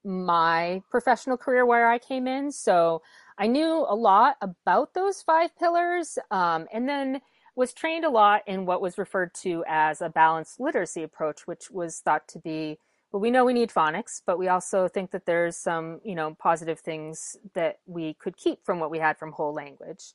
my 0.04 0.80
professional 0.90 1.36
career 1.36 1.66
where 1.66 1.90
I 1.90 1.98
came 1.98 2.28
in. 2.28 2.52
So 2.52 3.02
I 3.38 3.48
knew 3.48 3.84
a 3.88 3.94
lot 3.94 4.36
about 4.40 4.94
those 4.94 5.22
five 5.22 5.56
pillars, 5.58 6.18
um, 6.30 6.66
and 6.72 6.88
then 6.88 7.20
was 7.54 7.72
trained 7.72 8.04
a 8.04 8.10
lot 8.10 8.42
in 8.46 8.66
what 8.66 8.80
was 8.80 8.98
referred 8.98 9.34
to 9.34 9.64
as 9.66 10.00
a 10.00 10.08
balanced 10.08 10.58
literacy 10.58 11.02
approach, 11.02 11.46
which 11.46 11.70
was 11.70 12.00
thought 12.00 12.26
to 12.28 12.38
be 12.38 12.78
well, 13.12 13.20
we 13.20 13.30
know 13.30 13.44
we 13.44 13.52
need 13.52 13.70
phonics, 13.70 14.22
but 14.24 14.38
we 14.38 14.48
also 14.48 14.88
think 14.88 15.10
that 15.10 15.26
there's 15.26 15.56
some, 15.56 16.00
you 16.02 16.14
know, 16.14 16.34
positive 16.40 16.80
things 16.80 17.36
that 17.54 17.80
we 17.86 18.14
could 18.14 18.38
keep 18.38 18.64
from 18.64 18.80
what 18.80 18.90
we 18.90 18.98
had 18.98 19.18
from 19.18 19.32
whole 19.32 19.52
language. 19.52 20.14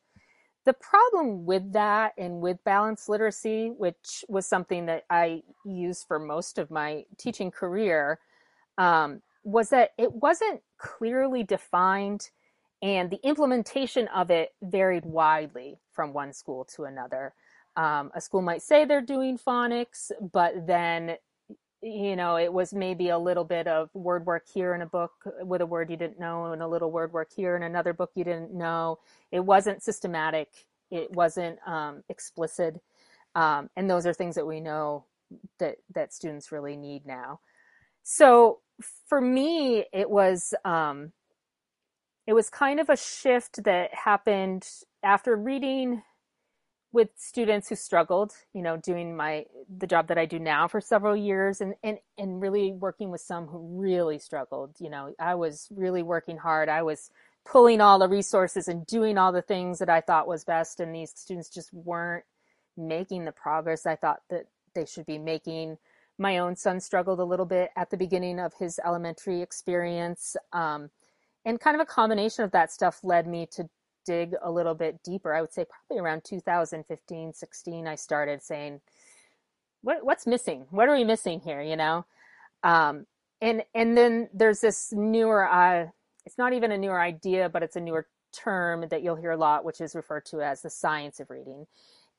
The 0.65 0.73
problem 0.73 1.45
with 1.45 1.73
that 1.73 2.13
and 2.17 2.41
with 2.41 2.63
balanced 2.63 3.07
literacy, 3.07 3.69
which 3.69 4.25
was 4.27 4.47
something 4.47 4.87
that 4.87 5.05
I 5.09 5.43
used 5.63 6.07
for 6.07 6.17
most 6.17 6.57
of 6.57 6.71
my 6.71 7.05
teaching 7.17 7.51
career, 7.51 8.19
um, 8.79 9.21
was 9.43 9.69
that 9.69 9.91
it 9.97 10.11
wasn't 10.11 10.61
clearly 10.77 11.43
defined 11.43 12.31
and 12.81 13.09
the 13.09 13.19
implementation 13.23 14.07
of 14.09 14.29
it 14.29 14.49
varied 14.61 15.05
widely 15.05 15.79
from 15.91 16.13
one 16.13 16.33
school 16.33 16.65
to 16.75 16.83
another. 16.83 17.33
Um, 17.75 18.11
a 18.15 18.21
school 18.21 18.41
might 18.41 18.61
say 18.61 18.85
they're 18.85 19.01
doing 19.01 19.37
phonics, 19.37 20.11
but 20.33 20.65
then, 20.65 21.17
you 21.81 22.15
know, 22.15 22.37
it 22.37 22.51
was 22.51 22.73
maybe 22.73 23.09
a 23.09 23.17
little 23.17 23.43
bit 23.43 23.67
of 23.67 23.89
word 23.93 24.25
work 24.25 24.45
here 24.51 24.73
in 24.73 24.81
a 24.81 24.85
book 24.87 25.11
with 25.41 25.61
a 25.61 25.65
word 25.65 25.89
you 25.89 25.97
didn't 25.97 26.19
know, 26.19 26.51
and 26.51 26.61
a 26.61 26.67
little 26.67 26.91
word 26.91 27.13
work 27.13 27.29
here 27.35 27.55
in 27.55 27.63
another 27.63 27.93
book 27.93 28.11
you 28.15 28.23
didn't 28.23 28.53
know. 28.53 28.99
It 29.31 29.41
wasn't 29.41 29.83
systematic, 29.83 30.49
it 30.89 31.11
wasn't 31.11 31.59
um, 31.67 32.03
explicit. 32.09 32.81
Um, 33.35 33.69
and 33.75 33.89
those 33.89 34.07
are 34.07 34.13
things 34.13 34.35
that 34.35 34.47
we 34.47 34.59
know 34.59 35.05
that, 35.59 35.75
that 35.93 36.13
students 36.13 36.51
really 36.51 36.75
need 36.75 37.05
now. 37.05 37.39
So 38.01 38.59
for 39.07 39.21
me, 39.21 39.85
it 39.93 40.09
was 40.09 40.53
um, 40.65 41.11
it 42.27 42.33
was 42.33 42.49
kind 42.49 42.79
of 42.79 42.89
a 42.89 42.97
shift 42.97 43.63
that 43.63 43.93
happened 43.93 44.67
after 45.01 45.35
reading 45.35 46.03
with 46.91 47.09
students 47.15 47.69
who 47.69 47.75
struggled, 47.75 48.33
you 48.53 48.61
know, 48.61 48.77
doing 48.77 49.15
my 49.15 49.45
the 49.69 49.87
job 49.87 50.07
that 50.07 50.17
I 50.17 50.25
do 50.25 50.39
now 50.39 50.67
for 50.67 50.81
several 50.81 51.15
years 51.15 51.61
and 51.61 51.75
and 51.83 51.99
and 52.17 52.41
really 52.41 52.71
working 52.73 53.11
with 53.11 53.21
some 53.21 53.47
who 53.47 53.59
really 53.79 54.19
struggled, 54.19 54.75
you 54.79 54.89
know. 54.89 55.13
I 55.19 55.35
was 55.35 55.67
really 55.71 56.03
working 56.03 56.37
hard. 56.37 56.69
I 56.69 56.83
was 56.83 57.09
pulling 57.45 57.79
all 57.79 57.99
the 57.99 58.09
resources 58.09 58.67
and 58.67 58.85
doing 58.85 59.17
all 59.17 59.31
the 59.31 59.41
things 59.41 59.79
that 59.79 59.89
I 59.89 60.01
thought 60.01 60.27
was 60.27 60.43
best 60.43 60.81
and 60.81 60.93
these 60.93 61.11
students 61.15 61.49
just 61.49 61.73
weren't 61.73 62.25
making 62.75 63.25
the 63.25 63.31
progress 63.31 63.85
I 63.85 63.95
thought 63.95 64.21
that 64.29 64.47
they 64.75 64.85
should 64.85 65.05
be 65.05 65.17
making 65.17 65.77
my 66.17 66.39
own 66.39 66.55
son 66.55 66.79
struggled 66.79 67.19
a 67.19 67.25
little 67.25 67.45
bit 67.45 67.69
at 67.77 67.89
the 67.89 67.97
beginning 67.97 68.39
of 68.39 68.53
his 68.59 68.79
elementary 68.85 69.41
experience. 69.41 70.35
Um, 70.51 70.89
and 71.47 71.61
kind 71.61 71.75
of 71.75 71.81
a 71.81 71.85
combination 71.85 72.43
of 72.43 72.51
that 72.51 72.73
stuff 72.73 72.99
led 73.03 73.25
me 73.25 73.47
to 73.53 73.69
dig 74.05 74.35
a 74.43 74.51
little 74.51 74.75
bit 74.75 75.01
deeper. 75.01 75.33
I 75.33 75.39
would 75.39 75.53
say 75.53 75.65
probably 75.65 76.03
around 76.03 76.25
2015, 76.25 77.33
16, 77.33 77.87
I 77.87 77.95
started 77.95 78.43
saying, 78.43 78.81
what, 79.81 80.05
what's 80.05 80.27
missing? 80.27 80.65
What 80.71 80.89
are 80.89 80.95
we 80.97 81.05
missing 81.05 81.39
here? 81.39 81.61
You 81.61 81.77
know? 81.77 82.05
Um, 82.63 83.05
and, 83.39 83.63
and 83.73 83.97
then 83.97 84.27
there's 84.33 84.59
this 84.59 84.91
newer, 84.91 85.47
uh, 85.49 85.87
it's 86.25 86.37
not 86.37 86.51
even 86.51 86.73
a 86.73 86.77
newer 86.77 86.99
idea, 86.99 87.47
but 87.47 87.63
it's 87.63 87.77
a 87.77 87.81
newer 87.81 88.07
term 88.33 88.85
that 88.89 89.01
you'll 89.01 89.15
hear 89.15 89.31
a 89.31 89.37
lot, 89.37 89.63
which 89.63 89.79
is 89.79 89.95
referred 89.95 90.25
to 90.25 90.41
as 90.41 90.61
the 90.61 90.69
science 90.69 91.21
of 91.21 91.29
reading. 91.29 91.65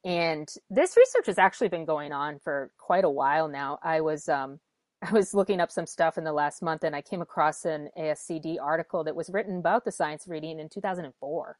And 0.07 0.49
this 0.71 0.97
research 0.97 1.27
has 1.27 1.37
actually 1.37 1.69
been 1.69 1.85
going 1.85 2.13
on 2.13 2.39
for 2.39 2.71
quite 2.79 3.05
a 3.05 3.11
while 3.11 3.49
now. 3.49 3.79
I 3.83 4.01
was 4.01 4.27
um, 4.27 4.59
I 5.03 5.13
was 5.13 5.33
looking 5.33 5.61
up 5.61 5.71
some 5.71 5.87
stuff 5.87 6.19
in 6.19 6.25
the 6.25 6.33
last 6.33 6.63
month 6.63 6.83
and 6.85 6.95
I 6.95 7.03
came 7.03 7.23
across 7.23 7.65
an 7.65 7.89
ASCD 7.97 8.57
article 8.61 9.05
that 9.05 9.15
was 9.15 9.31
written 9.31 9.59
about 9.59 9.85
the 9.85 9.93
science 9.93 10.27
reading 10.27 10.59
in 10.59 10.69
2004. 10.69 11.57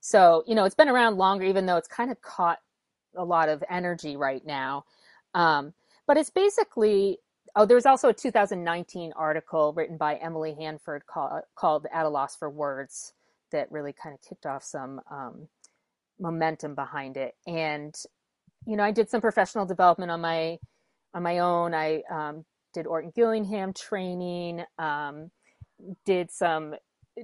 So, 0.00 0.44
you 0.46 0.54
know, 0.54 0.64
it's 0.64 0.74
been 0.74 0.88
around 0.88 1.16
longer, 1.16 1.44
even 1.44 1.66
though 1.66 1.76
it's 1.76 1.88
kind 1.88 2.12
of 2.12 2.20
caught 2.22 2.58
a 3.16 3.24
lot 3.24 3.48
of 3.48 3.64
energy 3.68 4.16
right 4.16 4.44
now. 4.44 4.84
Um, 5.34 5.74
but 6.06 6.16
it's 6.16 6.30
basically, 6.30 7.18
oh, 7.56 7.66
there's 7.66 7.86
also 7.86 8.10
a 8.10 8.14
2019 8.14 9.12
article 9.16 9.72
written 9.72 9.96
by 9.96 10.16
Emily 10.16 10.54
Hanford 10.54 11.06
called, 11.06 11.42
called 11.56 11.86
At 11.92 12.06
a 12.06 12.08
Loss 12.08 12.36
for 12.36 12.48
Words 12.48 13.14
that 13.50 13.70
really 13.72 13.92
kind 13.92 14.14
of 14.14 14.22
kicked 14.22 14.46
off 14.46 14.62
some 14.62 15.00
um, 15.10 15.48
momentum 16.20 16.76
behind 16.76 17.16
it. 17.16 17.34
And 17.46 17.94
you 18.66 18.76
know, 18.76 18.82
I 18.82 18.90
did 18.90 19.08
some 19.08 19.20
professional 19.20 19.64
development 19.64 20.10
on 20.10 20.20
my 20.20 20.58
on 21.14 21.22
my 21.22 21.38
own. 21.38 21.72
I 21.72 22.02
um, 22.10 22.44
did 22.76 22.86
Orton 22.86 23.10
Gillingham 23.16 23.72
training, 23.72 24.62
um, 24.78 25.30
did 26.04 26.30
some 26.30 26.74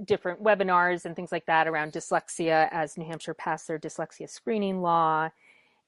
different 0.06 0.42
webinars 0.42 1.04
and 1.04 1.14
things 1.14 1.30
like 1.30 1.44
that 1.44 1.68
around 1.68 1.92
dyslexia 1.92 2.68
as 2.72 2.96
New 2.96 3.04
Hampshire 3.04 3.34
passed 3.34 3.68
their 3.68 3.78
dyslexia 3.78 4.28
screening 4.28 4.80
law, 4.80 5.28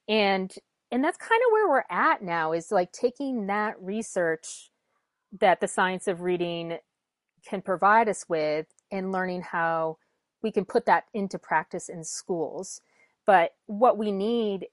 and 0.07 0.55
and 0.93 1.03
that's 1.03 1.17
kind 1.17 1.41
of 1.47 1.53
where 1.53 1.69
we're 1.69 1.85
at 1.91 2.23
now 2.23 2.53
is 2.53 2.71
like 2.71 2.93
taking 2.93 3.47
that 3.47 3.81
research 3.81 4.71
that 5.41 5.61
the 5.61 5.67
science 5.67 6.07
of 6.07 6.21
reading 6.21 6.77
can 7.49 7.63
provide 7.63 8.09
us 8.09 8.27
with 8.29 8.67
and 8.93 9.11
learning 9.11 9.41
how 9.41 9.97
we 10.43 10.53
can 10.53 10.67
put 10.67 10.85
that 10.85 11.05
into 11.15 11.39
practice 11.39 11.89
in 11.89 12.05
schools. 12.05 12.83
But 13.27 13.55
what 13.65 13.97
we 13.97 14.13
need 14.13 14.67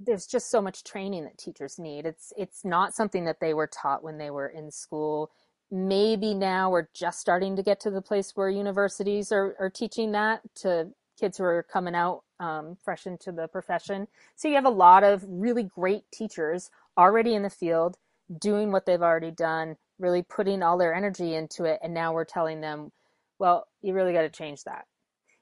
there's 0.00 0.26
just 0.26 0.50
so 0.50 0.62
much 0.62 0.84
training 0.84 1.24
that 1.24 1.38
teachers 1.38 1.78
need. 1.78 2.06
It's 2.06 2.32
it's 2.36 2.64
not 2.64 2.94
something 2.94 3.24
that 3.26 3.40
they 3.40 3.54
were 3.54 3.66
taught 3.68 4.02
when 4.02 4.18
they 4.18 4.30
were 4.30 4.48
in 4.48 4.70
school. 4.70 5.30
Maybe 5.70 6.34
now 6.34 6.70
we're 6.70 6.88
just 6.94 7.20
starting 7.20 7.54
to 7.56 7.62
get 7.62 7.80
to 7.80 7.90
the 7.90 8.02
place 8.02 8.32
where 8.34 8.48
universities 8.48 9.30
are, 9.30 9.54
are 9.60 9.70
teaching 9.70 10.12
that 10.12 10.40
to 10.56 10.88
kids 11.18 11.38
who 11.38 11.44
are 11.44 11.64
coming 11.70 11.94
out 11.94 12.24
um, 12.40 12.76
fresh 12.82 13.06
into 13.06 13.30
the 13.30 13.46
profession. 13.48 14.08
So 14.36 14.48
you 14.48 14.54
have 14.54 14.64
a 14.64 14.70
lot 14.70 15.04
of 15.04 15.24
really 15.28 15.62
great 15.62 16.04
teachers 16.12 16.70
already 16.98 17.34
in 17.34 17.42
the 17.42 17.50
field 17.50 17.98
doing 18.40 18.72
what 18.72 18.86
they've 18.86 19.02
already 19.02 19.30
done 19.30 19.76
really 19.98 20.22
putting 20.22 20.62
all 20.62 20.78
their 20.78 20.94
energy 20.94 21.34
into 21.34 21.64
it 21.64 21.78
and 21.82 21.92
now 21.92 22.12
we're 22.12 22.24
telling 22.24 22.60
them 22.60 22.90
well 23.38 23.66
you 23.82 23.92
really 23.92 24.12
got 24.12 24.22
to 24.22 24.30
change 24.30 24.64
that. 24.64 24.86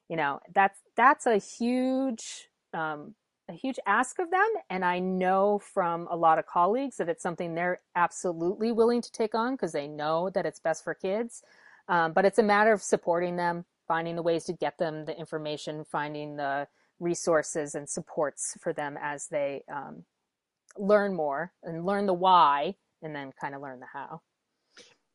You 0.09 0.17
know 0.17 0.41
that's 0.55 0.79
that's 0.97 1.27
a 1.27 1.39
huge 1.39 2.49
um, 2.75 3.15
a 3.49 3.53
huge 3.53 3.79
ask 3.87 4.19
of 4.19 4.31
them 4.31 4.49
and 4.71 4.85
i 4.85 4.99
know 4.99 5.59
from 5.59 6.07
a 6.11 6.17
lot 6.17 6.39
of 6.39 6.47
colleagues 6.47 6.97
that 6.97 7.09
it's 7.09 7.23
something 7.23 7.55
they're 7.55 7.81
absolutely 7.99 8.73
willing 8.73 9.03
to 9.03 9.11
take 9.13 9.35
on 9.35 9.55
because 9.55 9.73
they 9.73 9.89
know 9.89 10.31
that 10.31 10.47
it's 10.47 10.61
best 10.61 10.85
for 10.85 10.95
kids. 10.95 11.43
Um, 11.89 12.13
but 12.13 12.25
it's 12.25 12.39
a 12.39 12.43
matter 12.43 12.73
of 12.73 12.83
supporting 12.83 13.37
them 13.37 13.65
finding 13.87 14.17
the 14.17 14.23
ways 14.23 14.45
to 14.45 14.53
get 14.53 14.79
them 14.79 15.07
the 15.07 15.19
information 15.19 15.85
finding 15.85 16.37
the 16.37 16.69
resources 17.01 17.75
and 17.75 17.89
supports 17.89 18.57
for 18.61 18.73
them 18.73 18.99
as 19.01 19.29
they 19.29 19.63
um, 19.73 20.05
learn 20.77 21.15
more 21.15 21.53
and 21.63 21.87
learn 21.87 22.07
the 22.07 22.15
why 22.15 22.75
and 23.03 23.15
then 23.15 23.33
kind 23.41 23.55
of 23.55 23.63
learn 23.63 23.81
the 23.81 23.87
how. 23.93 24.21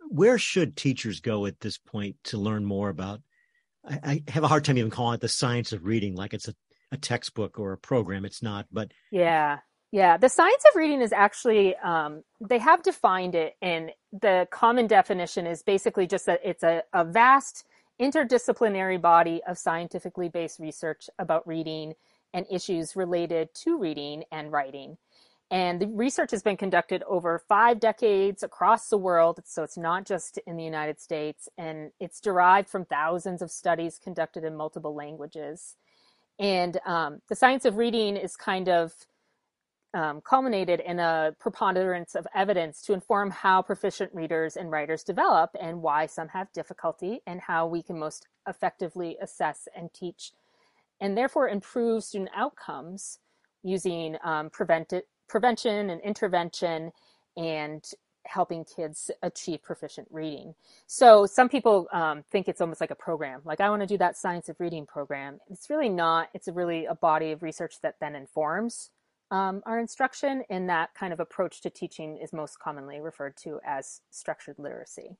Where 0.09 0.37
should 0.37 0.75
teachers 0.75 1.19
go 1.19 1.45
at 1.45 1.59
this 1.59 1.77
point 1.77 2.15
to 2.25 2.37
learn 2.37 2.65
more 2.65 2.89
about 2.89 3.21
I, 3.85 4.23
I 4.27 4.31
have 4.31 4.43
a 4.43 4.47
hard 4.47 4.65
time 4.65 4.77
even 4.77 4.91
calling 4.91 5.15
it 5.15 5.21
the 5.21 5.27
science 5.27 5.73
of 5.73 5.85
reading 5.85 6.15
like 6.15 6.33
it's 6.33 6.47
a 6.47 6.55
a 6.93 6.97
textbook 6.97 7.59
or 7.59 7.73
a 7.73 7.77
program. 7.77 8.23
It's 8.23 8.41
not, 8.41 8.67
but 8.71 8.91
yeah, 9.11 9.59
yeah. 9.91 10.15
The 10.15 10.29
science 10.29 10.63
of 10.69 10.75
reading 10.77 11.01
is 11.01 11.11
actually 11.11 11.75
um, 11.77 12.23
they 12.39 12.59
have 12.59 12.83
defined 12.83 13.35
it, 13.35 13.55
and 13.61 13.91
the 14.21 14.47
common 14.51 14.87
definition 14.87 15.45
is 15.47 15.63
basically 15.63 16.07
just 16.07 16.27
that 16.27 16.39
it's 16.45 16.63
a, 16.63 16.83
a 16.93 17.03
vast 17.03 17.65
interdisciplinary 17.99 19.01
body 19.01 19.41
of 19.47 19.57
scientifically 19.57 20.29
based 20.29 20.59
research 20.59 21.09
about 21.19 21.45
reading 21.47 21.93
and 22.33 22.45
issues 22.49 22.95
related 22.95 23.49
to 23.55 23.77
reading 23.77 24.23
and 24.31 24.51
writing. 24.51 24.97
And 25.51 25.79
the 25.79 25.87
research 25.87 26.31
has 26.31 26.41
been 26.41 26.57
conducted 26.57 27.03
over 27.03 27.37
five 27.47 27.79
decades 27.79 28.41
across 28.41 28.89
the 28.89 28.97
world. 28.97 29.39
So 29.45 29.61
it's 29.61 29.77
not 29.77 30.03
just 30.03 30.39
in 30.47 30.57
the 30.57 30.63
United 30.63 30.99
States. 30.99 31.47
And 31.59 31.91
it's 31.99 32.19
derived 32.19 32.69
from 32.69 32.85
thousands 32.85 33.43
of 33.43 33.51
studies 33.51 33.99
conducted 34.03 34.43
in 34.43 34.55
multiple 34.55 34.95
languages. 34.95 35.75
And 36.39 36.79
um, 36.85 37.19
the 37.29 37.35
science 37.35 37.65
of 37.65 37.77
reading 37.77 38.17
is 38.17 38.35
kind 38.35 38.69
of 38.69 38.93
um, 39.93 40.21
culminated 40.21 40.79
in 40.79 40.99
a 40.99 41.35
preponderance 41.39 42.15
of 42.15 42.25
evidence 42.33 42.81
to 42.83 42.93
inform 42.93 43.29
how 43.29 43.61
proficient 43.61 44.13
readers 44.13 44.57
and 44.57 44.71
writers 44.71 45.03
develop 45.03 45.51
and 45.59 45.81
why 45.81 46.07
some 46.07 46.29
have 46.29 46.51
difficulty 46.51 47.21
and 47.27 47.39
how 47.41 47.67
we 47.67 47.83
can 47.83 47.99
most 47.99 48.27
effectively 48.47 49.17
assess 49.21 49.67
and 49.75 49.93
teach 49.93 50.31
and 50.99 51.17
therefore 51.17 51.49
improve 51.49 52.03
student 52.03 52.31
outcomes 52.35 53.19
using 53.61 54.17
um, 54.23 54.49
prevention 54.49 55.89
and 55.89 56.01
intervention 56.01 56.91
and 57.37 57.83
helping 58.25 58.65
kids 58.65 59.11
achieve 59.21 59.61
proficient 59.63 60.07
reading. 60.11 60.55
So 60.87 61.25
some 61.25 61.49
people 61.49 61.87
um, 61.91 62.23
think 62.31 62.47
it's 62.47 62.61
almost 62.61 62.81
like 62.81 62.91
a 62.91 62.95
program. 62.95 63.41
Like 63.43 63.59
I 63.59 63.69
want 63.69 63.81
to 63.81 63.87
do 63.87 63.97
that 63.97 64.17
science 64.17 64.49
of 64.49 64.59
reading 64.59 64.85
program. 64.85 65.39
It's 65.49 65.69
really 65.69 65.89
not. 65.89 66.29
It's 66.33 66.47
really 66.47 66.85
a 66.85 66.95
body 66.95 67.31
of 67.31 67.43
research 67.43 67.75
that 67.81 67.95
then 67.99 68.15
informs 68.15 68.91
um, 69.31 69.61
our 69.65 69.79
instruction. 69.79 70.43
And 70.49 70.69
that 70.69 70.93
kind 70.93 71.11
of 71.11 71.19
approach 71.19 71.61
to 71.61 71.69
teaching 71.69 72.17
is 72.17 72.33
most 72.33 72.59
commonly 72.59 73.01
referred 73.01 73.35
to 73.43 73.59
as 73.65 74.01
structured 74.09 74.57
literacy. 74.57 75.17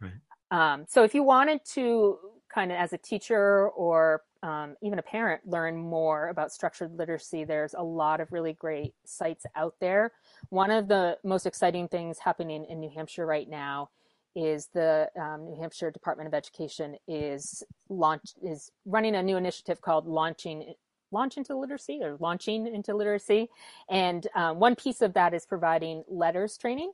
Right. 0.00 0.12
Um, 0.50 0.84
so 0.88 1.02
if 1.02 1.14
you 1.14 1.22
wanted 1.22 1.60
to 1.72 2.18
kind 2.52 2.70
of 2.70 2.78
as 2.78 2.92
a 2.92 2.98
teacher 2.98 3.68
or 3.70 4.22
um, 4.42 4.76
even 4.82 4.98
a 4.98 5.02
parent 5.02 5.40
learn 5.46 5.76
more 5.76 6.28
about 6.28 6.52
structured 6.52 6.96
literacy, 6.96 7.44
there's 7.44 7.74
a 7.74 7.82
lot 7.82 8.20
of 8.20 8.30
really 8.30 8.52
great 8.52 8.94
sites 9.04 9.46
out 9.56 9.74
there. 9.80 10.12
One 10.50 10.70
of 10.70 10.88
the 10.88 11.18
most 11.24 11.46
exciting 11.46 11.88
things 11.88 12.18
happening 12.18 12.64
in 12.64 12.80
New 12.80 12.90
Hampshire 12.90 13.26
right 13.26 13.48
now 13.48 13.90
is 14.36 14.68
the 14.74 15.08
um, 15.20 15.44
New 15.44 15.56
Hampshire 15.60 15.90
Department 15.90 16.26
of 16.26 16.34
Education 16.34 16.96
is 17.06 17.62
launch 17.88 18.32
is 18.42 18.70
running 18.84 19.14
a 19.14 19.22
new 19.22 19.36
initiative 19.36 19.80
called 19.80 20.06
Launching 20.06 20.74
Launch 21.12 21.36
into 21.36 21.56
Literacy 21.56 22.00
or 22.02 22.16
Launching 22.18 22.66
into 22.66 22.94
Literacy, 22.94 23.48
and 23.88 24.26
um, 24.34 24.58
one 24.58 24.74
piece 24.74 25.02
of 25.02 25.12
that 25.14 25.34
is 25.34 25.46
providing 25.46 26.02
LETRS 26.12 26.58
training. 26.58 26.92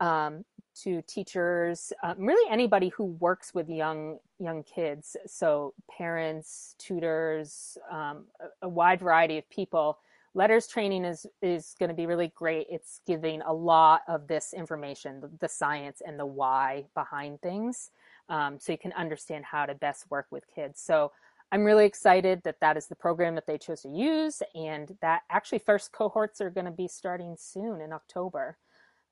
Um, 0.00 0.44
to 0.82 1.02
teachers, 1.02 1.92
um, 2.02 2.16
really 2.18 2.50
anybody 2.50 2.88
who 2.90 3.04
works 3.04 3.52
with 3.52 3.68
young 3.68 4.18
young 4.38 4.62
kids. 4.62 5.16
So 5.26 5.74
parents, 5.90 6.76
tutors, 6.78 7.76
um, 7.90 8.26
a, 8.40 8.66
a, 8.66 8.68
wide 8.68 9.00
variety 9.00 9.38
of 9.38 9.50
people. 9.50 9.98
LETRS 10.38 10.70
training 10.70 11.04
is 11.04 11.26
is 11.42 11.74
going 11.80 11.88
to 11.88 11.94
be 11.94 12.06
really 12.06 12.32
great. 12.36 12.68
It's 12.70 13.00
giving 13.06 13.42
a 13.42 13.52
lot 13.52 14.02
of 14.06 14.28
this 14.28 14.54
information, 14.54 15.20
the, 15.20 15.30
the 15.40 15.48
science 15.48 16.00
and 16.06 16.18
the 16.18 16.26
why 16.26 16.84
behind 16.94 17.40
things, 17.42 17.90
um, 18.28 18.58
so 18.60 18.70
you 18.70 18.78
can 18.78 18.92
understand 18.92 19.44
how 19.44 19.66
to 19.66 19.74
best 19.74 20.10
work 20.10 20.26
with 20.30 20.44
kids. 20.54 20.80
So. 20.80 21.12
I'm 21.50 21.64
really 21.64 21.86
excited 21.86 22.42
that 22.44 22.60
that 22.60 22.76
is 22.76 22.88
the 22.88 22.94
program 22.94 23.34
that 23.36 23.46
they 23.46 23.56
chose 23.56 23.80
to 23.80 23.88
use, 23.88 24.42
and 24.54 24.94
that 25.00 25.22
actually 25.30 25.60
first 25.60 25.92
cohorts 25.92 26.42
are 26.42 26.50
going 26.50 26.66
to 26.66 26.70
be 26.70 26.86
starting 26.86 27.36
soon 27.38 27.80
in 27.80 27.90
October. 27.90 28.58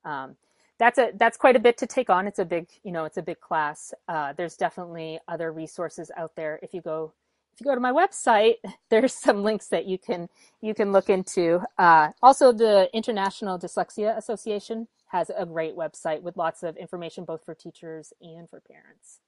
Um, 0.05 0.35
that's 0.77 0.99
a 0.99 1.11
that's 1.15 1.37
quite 1.37 1.55
a 1.55 1.59
bit 1.59 1.77
to 1.79 1.87
take 1.87 2.09
on. 2.09 2.27
It's 2.27 2.39
a 2.39 2.45
big 2.45 2.69
you 2.83 2.91
know 2.91 3.05
it's 3.05 3.17
a 3.17 3.23
big 3.23 3.39
class. 3.39 3.93
Uh, 4.07 4.33
there's 4.33 4.55
definitely 4.55 5.19
other 5.27 5.51
resources 5.51 6.11
out 6.15 6.35
there. 6.35 6.59
If 6.61 6.75
you 6.75 6.81
go 6.81 7.13
if 7.57 7.61
you 7.61 7.65
go 7.65 7.73
to 7.73 7.81
my 7.81 7.91
website, 7.91 8.55
there's 8.89 9.13
some 9.13 9.43
links 9.43 9.67
that 9.67 9.85
you 9.85 9.97
can 9.97 10.29
you 10.61 10.73
can 10.73 10.91
look 10.91 11.09
into. 11.09 11.61
Uh, 11.77 12.09
also, 12.21 12.51
the 12.51 12.89
International 12.93 13.57
Dyslexia 13.57 14.15
Association 14.15 14.87
has 15.07 15.31
a 15.35 15.45
great 15.45 15.75
website 15.75 16.21
with 16.21 16.37
lots 16.37 16.61
of 16.61 16.77
information 16.77 17.25
both 17.25 17.43
for 17.43 17.55
teachers 17.55 18.13
and 18.21 18.47
for 18.49 18.59
parents. 18.59 19.19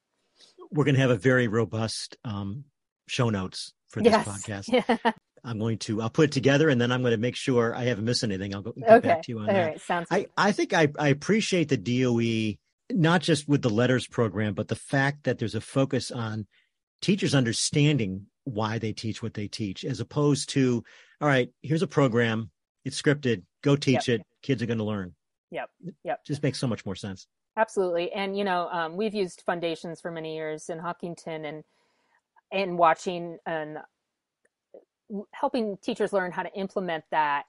We're 0.72 0.84
going 0.84 0.96
to 0.96 1.02
have 1.02 1.10
a 1.10 1.18
very 1.18 1.48
robust 1.48 2.18
um, 2.24 2.66
show 3.08 3.30
notes 3.30 3.74
for 3.88 4.02
this 4.02 4.12
yes. 4.12 4.28
podcast. 4.28 4.84
Yeah. 5.06 5.12
I'm 5.42 5.58
going 5.58 5.78
to 5.80 6.02
I'll 6.02 6.10
put 6.10 6.26
it 6.26 6.32
together 6.34 6.68
and 6.68 6.82
then 6.82 6.92
I'm 6.92 7.02
going 7.02 7.14
to 7.14 7.18
make 7.18 7.38
sure 7.38 7.74
I 7.74 7.86
haven't 7.86 8.04
missed 8.04 8.26
anything. 8.26 8.54
I'll 8.54 8.62
go 8.62 8.74
get 8.74 8.90
okay. 8.90 9.08
back 9.08 9.22
to 9.22 9.32
you 9.32 9.40
on 9.40 9.48
All 9.48 9.56
that. 9.56 9.68
Right. 9.68 9.82
Sounds 9.82 10.08
I, 10.12 10.28
I 10.38 10.52
think 10.52 10.74
I, 10.74 10.90
I 11.00 11.08
appreciate 11.08 11.70
the 11.70 11.78
DOE 11.78 12.58
not 12.92 13.22
just 13.22 13.48
with 13.48 13.62
the 13.62 13.70
LETRS 13.70 14.10
program, 14.10 14.54
but 14.54 14.68
the 14.68 14.76
fact 14.76 15.24
that 15.24 15.38
there's 15.38 15.56
a 15.56 15.62
focus 15.62 16.12
on 16.12 16.46
teachers 17.02 17.36
understanding 17.36 18.26
why 18.44 18.78
they 18.80 18.94
teach 18.94 19.22
what 19.22 19.34
they 19.34 19.48
teach, 19.48 19.86
as 19.86 20.00
opposed 20.00 20.50
to, 20.50 20.84
all 21.22 21.28
right, 21.28 21.50
here's 21.62 21.82
a 21.82 21.88
program, 21.88 22.50
it's 22.86 23.00
scripted, 23.02 23.44
go 23.64 23.76
teach 23.76 24.08
yep. 24.08 24.20
it, 24.20 24.28
kids 24.42 24.62
are 24.64 24.66
going 24.66 24.78
to 24.78 24.84
learn. 24.84 25.14
Yep. 25.52 25.70
Yep. 26.04 26.26
Just 26.26 26.44
makes 26.44 26.60
so 26.60 26.68
much 26.68 26.86
more 26.86 26.96
sense. 26.96 27.28
Absolutely. 27.58 28.12
And, 28.14 28.38
you 28.38 28.44
know, 28.44 28.70
um, 28.70 28.96
we've 28.96 29.14
used 29.14 29.44
Fundations 29.46 30.00
for 30.00 30.12
many 30.12 30.36
years 30.36 30.70
in 30.70 30.80
Hopkinton 30.80 31.46
and, 31.46 31.64
and 32.52 32.78
watching 32.78 33.38
and 33.46 33.80
helping 35.34 35.78
teachers 35.78 36.14
learn 36.14 36.32
how 36.32 36.44
to 36.44 36.54
implement 36.54 37.04
that, 37.12 37.46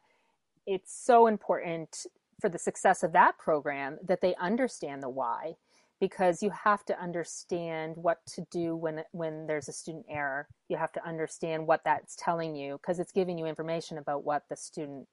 it's 0.67 0.93
so 0.93 1.27
important 1.27 2.07
for 2.41 2.49
the 2.49 2.59
success 2.59 3.03
of 3.03 3.13
that 3.13 3.39
program 3.39 3.99
that 4.07 4.21
they 4.21 4.35
understand 4.37 5.03
the 5.03 5.09
why 5.09 5.55
because 6.01 6.43
you 6.43 6.51
have 6.51 6.85
to 6.87 6.99
understand 7.01 7.95
what 7.97 8.19
to 8.27 8.45
do 8.51 8.75
when 8.75 9.03
when 9.13 9.47
there's 9.47 9.69
a 9.69 9.73
student 9.73 10.07
error 10.09 10.49
you 10.69 10.77
have 10.77 10.93
to 10.93 11.07
understand 11.07 11.67
what 11.67 11.83
that's 11.85 12.17
telling 12.17 12.55
you 12.55 12.79
because 12.79 12.99
it's 12.99 13.13
giving 13.13 13.39
you 13.39 13.47
information 13.47 13.99
about 13.99 14.25
what 14.25 14.43
the 14.49 14.57
student 14.57 15.07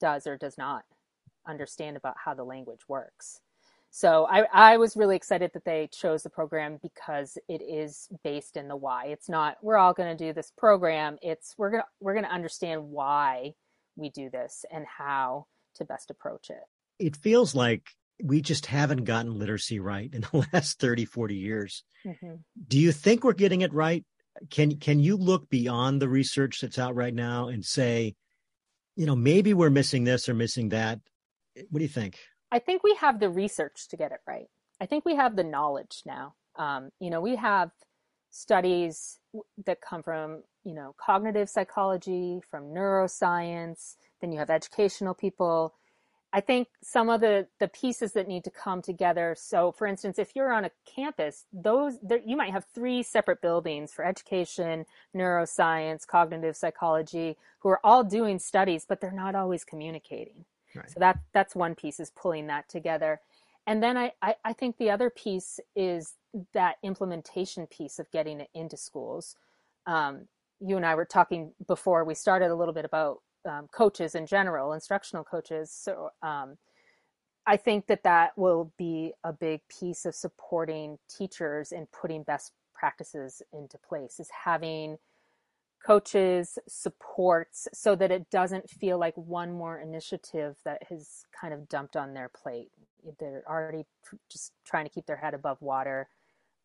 does 0.00 0.26
or 0.26 0.36
does 0.36 0.58
not 0.58 0.84
understand 1.46 1.96
about 1.96 2.16
how 2.22 2.34
the 2.34 2.44
language 2.44 2.80
works 2.88 3.40
so 3.96 4.26
I, 4.28 4.44
I 4.52 4.76
was 4.76 4.96
really 4.96 5.14
excited 5.14 5.52
that 5.54 5.64
they 5.64 5.88
chose 5.92 6.24
the 6.24 6.28
program 6.28 6.80
because 6.82 7.38
it 7.48 7.62
is 7.62 8.08
based 8.24 8.56
in 8.56 8.66
the 8.66 8.74
why. 8.74 9.06
It's 9.06 9.28
not 9.28 9.56
we're 9.62 9.76
all 9.76 9.94
going 9.94 10.08
to 10.08 10.24
do 10.26 10.32
this 10.32 10.50
program. 10.58 11.16
It's 11.22 11.54
we're 11.56 11.70
gonna 11.70 11.84
we're 12.00 12.20
to 12.20 12.28
understand 12.28 12.82
why 12.90 13.54
we 13.94 14.10
do 14.10 14.30
this 14.30 14.64
and 14.72 14.84
how 14.84 15.46
to 15.76 15.84
best 15.84 16.10
approach 16.10 16.50
it. 16.50 16.64
It 16.98 17.16
feels 17.16 17.54
like 17.54 17.86
we 18.22 18.40
just 18.40 18.66
haven't 18.66 19.04
gotten 19.04 19.38
literacy 19.38 19.80
right 19.80 20.12
in 20.12 20.20
the 20.32 20.46
last 20.52 20.78
30 20.78 21.04
40 21.04 21.34
years. 21.36 21.84
Mm-hmm. 22.06 22.34
Do 22.68 22.78
you 22.78 22.92
think 22.92 23.24
we're 23.24 23.32
getting 23.32 23.62
it 23.62 23.72
right? 23.72 24.04
Can 24.50 24.78
can 24.78 24.98
you 24.98 25.16
look 25.16 25.48
beyond 25.48 26.02
the 26.02 26.08
research 26.08 26.60
that's 26.60 26.78
out 26.78 26.96
right 26.96 27.14
now 27.14 27.48
and 27.48 27.64
say, 27.64 28.16
you 28.96 29.06
know, 29.06 29.14
maybe 29.14 29.54
we're 29.54 29.70
missing 29.70 30.04
this 30.04 30.28
or 30.28 30.34
missing 30.34 30.70
that? 30.70 30.98
What 31.70 31.78
do 31.78 31.84
you 31.84 31.88
think? 31.88 32.18
I 32.50 32.58
think 32.58 32.82
we 32.82 32.96
have 33.00 33.20
the 33.20 33.30
research 33.30 33.88
to 33.88 33.96
get 33.96 34.12
it 34.12 34.20
right. 34.26 34.46
I 34.80 34.86
think 34.86 35.04
we 35.04 35.14
have 35.16 35.36
the 35.36 35.44
knowledge 35.44 36.02
now. 36.04 36.34
Um, 36.56 36.90
you 37.00 37.10
know, 37.10 37.20
we 37.20 37.36
have 37.36 37.70
studies 38.30 39.18
that 39.64 39.80
come 39.80 40.02
from, 40.02 40.42
you 40.64 40.74
know, 40.74 40.94
cognitive 41.00 41.48
psychology, 41.48 42.40
from 42.50 42.74
neuroscience, 42.74 43.94
then 44.20 44.32
you 44.32 44.38
have 44.38 44.50
educational 44.50 45.14
people. 45.14 45.74
I 46.34 46.40
think 46.40 46.66
some 46.82 47.08
of 47.10 47.20
the 47.20 47.46
the 47.60 47.68
pieces 47.68 48.12
that 48.12 48.26
need 48.26 48.42
to 48.42 48.50
come 48.50 48.82
together. 48.82 49.36
So, 49.38 49.70
for 49.70 49.86
instance, 49.86 50.18
if 50.18 50.34
you're 50.34 50.52
on 50.52 50.64
a 50.64 50.70
campus, 50.84 51.44
those 51.52 52.00
there, 52.02 52.20
you 52.26 52.36
might 52.36 52.50
have 52.50 52.66
three 52.74 53.04
separate 53.04 53.40
buildings 53.40 53.92
for 53.92 54.04
education, 54.04 54.84
neuroscience, 55.16 56.04
cognitive 56.04 56.56
psychology, 56.56 57.36
who 57.60 57.68
are 57.68 57.80
all 57.84 58.02
doing 58.02 58.40
studies, 58.40 58.84
but 58.86 59.00
they're 59.00 59.12
not 59.12 59.36
always 59.36 59.64
communicating. 59.64 60.44
Right. 60.74 60.90
So 60.90 60.98
that 60.98 61.20
that's 61.32 61.54
one 61.54 61.76
piece 61.76 62.00
is 62.00 62.10
pulling 62.10 62.48
that 62.48 62.68
together. 62.68 63.20
And 63.68 63.80
then 63.80 63.96
I, 63.96 64.12
I, 64.20 64.34
I 64.44 64.52
think 64.52 64.76
the 64.76 64.90
other 64.90 65.10
piece 65.10 65.60
is 65.76 66.14
that 66.52 66.76
implementation 66.82 67.68
piece 67.68 68.00
of 68.00 68.10
getting 68.10 68.40
it 68.40 68.50
into 68.54 68.76
schools. 68.76 69.36
Um, 69.86 70.26
you 70.60 70.76
and 70.76 70.84
I 70.84 70.96
were 70.96 71.04
talking 71.04 71.52
before 71.66 72.04
we 72.04 72.14
started 72.14 72.50
a 72.50 72.56
little 72.56 72.74
bit 72.74 72.84
about 72.84 73.20
um, 73.46 73.68
coaches 73.72 74.14
in 74.14 74.26
general, 74.26 74.72
instructional 74.72 75.24
coaches. 75.24 75.70
So 75.70 76.10
um, 76.22 76.56
I 77.46 77.56
think 77.56 77.86
that 77.86 78.02
that 78.04 78.36
will 78.36 78.72
be 78.78 79.12
a 79.22 79.32
big 79.32 79.60
piece 79.68 80.06
of 80.06 80.14
supporting 80.14 80.98
teachers 81.08 81.72
in 81.72 81.86
putting 81.86 82.22
best 82.22 82.52
practices 82.74 83.42
into 83.52 83.78
place. 83.78 84.18
Is 84.20 84.30
having 84.44 84.98
coaches, 85.84 86.58
supports, 86.66 87.68
so 87.74 87.94
that 87.94 88.10
it 88.10 88.30
doesn't 88.30 88.70
feel 88.70 88.98
like 88.98 89.14
one 89.16 89.52
more 89.52 89.78
initiative 89.78 90.56
that 90.64 90.82
has 90.88 91.26
kind 91.38 91.52
of 91.52 91.68
dumped 91.68 91.96
on 91.96 92.14
their 92.14 92.30
plate. 92.30 92.70
They're 93.20 93.44
already 93.46 93.84
just 94.30 94.52
trying 94.64 94.86
to 94.86 94.90
keep 94.90 95.06
their 95.06 95.16
head 95.16 95.34
above 95.34 95.60
water. 95.60 96.08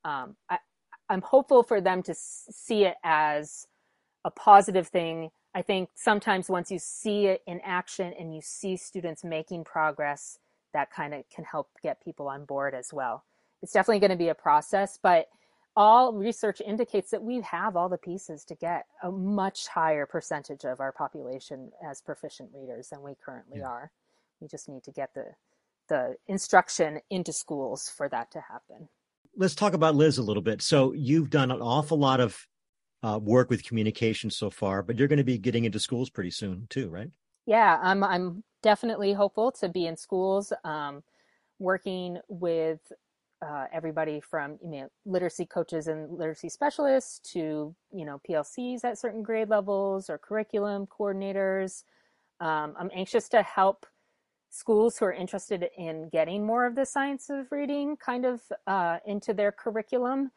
Um, 0.06 0.38
I, 0.50 0.60
I'm 1.10 1.22
hopeful 1.22 1.64
for 1.64 1.82
them 1.82 2.02
to 2.04 2.14
see 2.16 2.86
it 2.86 2.96
as 3.04 3.68
a 4.24 4.32
positive 4.32 4.88
thing. 4.88 5.32
I 5.54 5.62
think 5.62 5.90
sometimes 5.96 6.50
once 6.50 6.70
you 6.70 6.80
see 6.80 7.28
it 7.28 7.42
in 7.48 7.60
action 7.64 8.14
and 8.20 8.34
you 8.34 8.42
see 8.42 8.78
students 8.78 9.24
making 9.24 9.64
progress, 9.64 10.38
that 10.74 10.92
kind 10.92 11.14
of 11.14 11.24
can 11.34 11.44
help 11.44 11.70
get 11.82 12.04
people 12.04 12.28
on 12.28 12.46
board 12.46 12.76
as 12.76 12.94
well. 12.94 13.24
It's 13.62 13.74
definitely 13.74 14.00
going 14.00 14.12
to 14.12 14.18
be 14.18 14.30
a 14.30 14.36
process, 14.36 15.00
but 15.02 15.28
all 15.76 16.14
research 16.14 16.62
indicates 16.62 17.12
that 17.12 17.24
we 17.24 17.42
have 17.42 17.76
all 17.76 17.90
the 17.90 17.98
pieces 17.98 18.44
to 18.46 18.56
get 18.56 18.86
a 19.04 19.12
much 19.12 19.68
higher 19.68 20.06
percentage 20.06 20.66
of 20.66 20.80
our 20.80 20.92
population 20.92 21.72
as 21.84 22.02
proficient 22.02 22.50
readers 22.54 22.90
than 22.90 23.02
we 23.02 23.16
currently 23.24 23.60
yeah. 23.60 23.68
are. 23.68 23.92
We 24.40 24.48
just 24.48 24.70
need 24.70 24.84
to 24.84 24.92
get 24.92 25.14
the 25.14 25.26
the 25.90 26.16
instruction 26.28 27.00
into 27.10 27.34
schools 27.34 27.90
for 27.90 28.08
that 28.10 28.30
to 28.32 28.40
happen. 28.42 28.88
Let's 29.36 29.56
talk 29.56 29.74
about 29.74 29.96
Liz 29.96 30.20
a 30.20 30.24
little 30.24 30.44
bit. 30.44 30.62
So 30.62 30.94
you've 30.94 31.32
done 31.32 31.50
an 31.50 31.62
awful 31.62 31.98
lot 31.98 32.20
of 32.20 32.48
uh, 33.04 33.20
work 33.22 33.50
with 33.50 33.64
communication 33.64 34.30
so 34.30 34.50
far, 34.50 34.84
but 34.84 34.98
you're 34.98 35.08
going 35.08 35.18
to 35.18 35.24
be 35.24 35.38
getting 35.38 35.66
into 35.66 35.80
schools 35.80 36.10
pretty 36.10 36.32
soon 36.32 36.68
too, 36.70 36.90
right? 36.90 37.10
Yeah, 37.46 37.80
I'm. 37.82 38.04
I'm 38.04 38.44
definitely 38.62 39.14
hopeful 39.14 39.52
to 39.54 39.70
be 39.70 39.88
in 39.88 39.96
schools, 39.96 40.52
um, 40.64 41.04
working 41.58 42.20
with 42.28 42.80
uh, 43.42 43.66
everybody 43.74 44.20
from 44.20 44.60
you 44.64 44.82
know 44.82 44.90
literacy 45.06 45.46
coaches 45.46 45.88
and 45.88 46.12
literacy 46.18 46.50
specialists 46.50 47.20
to 47.32 47.74
you 47.92 48.06
know 48.06 48.22
PLCs 48.30 48.84
at 48.84 48.98
certain 48.98 49.24
grade 49.24 49.50
levels 49.50 50.10
or 50.10 50.18
curriculum 50.18 50.88
coordinators. 50.88 51.84
Um, 52.40 52.76
I'm 52.78 52.92
anxious 52.94 53.30
to 53.30 53.42
help 53.42 53.86
schools 54.50 54.98
who 54.98 55.06
are 55.06 55.14
interested 55.14 55.70
in 55.78 56.10
getting 56.10 56.46
more 56.46 56.66
of 56.66 56.76
the 56.76 56.86
science 56.86 57.30
of 57.30 57.52
reading 57.52 57.96
kind 57.98 58.26
of 58.26 58.42
uh, 58.68 58.98
into 59.06 59.34
their 59.34 59.52
curriculum 59.52 60.32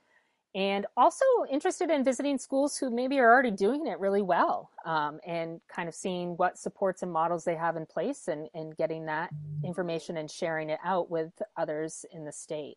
and 0.55 0.87
also 0.97 1.25
interested 1.51 1.89
in 1.89 2.05
visiting 2.05 2.37
schools 2.37 2.77
who 2.77 2.91
maybe 2.91 3.19
are 3.19 3.33
already 3.33 3.51
doing 3.51 3.87
it 3.87 3.99
really 3.99 4.23
well 4.23 4.71
um, 4.85 5.19
and 5.27 5.61
kind 5.69 5.89
of 5.89 5.95
seeing 5.95 6.37
what 6.37 6.59
supports 6.59 7.03
and 7.03 7.13
models 7.13 7.45
they 7.45 7.55
have 7.55 7.77
in 7.77 7.87
place 7.87 8.29
and, 8.29 8.49
and 8.55 8.77
getting 8.77 9.07
that 9.07 9.31
information 9.65 10.19
and 10.19 10.31
sharing 10.31 10.69
it 10.69 10.79
out 10.85 11.11
with 11.11 11.33
others 11.57 12.05
in 12.13 12.25
the 12.25 12.33
state 12.33 12.77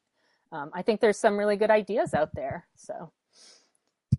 um, 0.52 0.72
I 0.74 0.82
think 0.82 1.02
there's 1.02 1.18
some 1.18 1.38
really 1.38 1.58
good 1.58 1.72
ideas 1.72 2.14
out 2.14 2.34
there. 2.34 2.68
So 2.76 3.12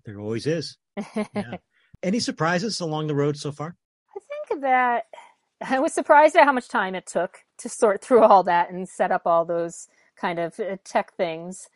there 0.04 0.20
always 0.20 0.46
is. 0.46 0.76
Yeah. 1.34 1.56
Any 2.02 2.20
surprises 2.20 2.80
along 2.80 3.06
the 3.06 3.14
road 3.14 3.38
so 3.38 3.50
far? 3.50 3.74
I 4.14 4.20
think 4.20 4.60
that 4.62 5.06
I 5.66 5.78
was 5.78 5.94
surprised 5.94 6.36
at 6.36 6.44
how 6.44 6.52
much 6.52 6.68
time 6.68 6.94
it 6.94 7.06
took 7.06 7.38
to 7.58 7.68
sort 7.68 8.02
through 8.02 8.22
all 8.22 8.42
that 8.44 8.70
and 8.70 8.86
set 8.88 9.10
up 9.10 9.22
all 9.24 9.44
those 9.44 9.88
kind 10.16 10.38
of 10.38 10.58
uh, 10.60 10.76
tech 10.84 11.14
things. 11.14 11.68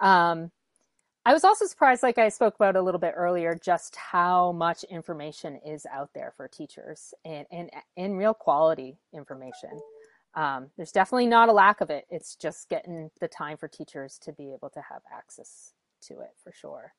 Um, 0.00 0.50
I 1.26 1.32
was 1.32 1.44
also 1.44 1.66
surprised, 1.66 2.02
like 2.02 2.18
I 2.18 2.28
spoke 2.28 2.54
about 2.54 2.76
a 2.76 2.80
little 2.80 3.00
bit 3.00 3.12
earlier, 3.16 3.58
just 3.60 3.96
how 3.96 4.52
much 4.52 4.84
information 4.84 5.60
is 5.66 5.84
out 5.92 6.10
there 6.14 6.32
for 6.36 6.46
teachers 6.46 7.12
and, 7.24 7.46
and, 7.96 8.16
real 8.16 8.32
quality 8.32 8.96
information 9.12 9.70
um, 10.36 10.68
there's 10.76 10.92
definitely 10.92 11.26
not 11.26 11.48
a 11.48 11.52
lack 11.52 11.80
of 11.80 11.90
it. 11.90 12.04
It's 12.10 12.36
just 12.36 12.68
getting 12.68 13.10
the 13.20 13.28
time 13.28 13.56
for 13.56 13.68
teachers 13.68 14.18
to 14.22 14.32
be 14.32 14.52
able 14.52 14.68
to 14.70 14.80
have 14.80 15.00
access 15.12 15.72
to 16.02 16.20
it 16.20 16.30
for 16.44 16.52
sure. 16.52 16.92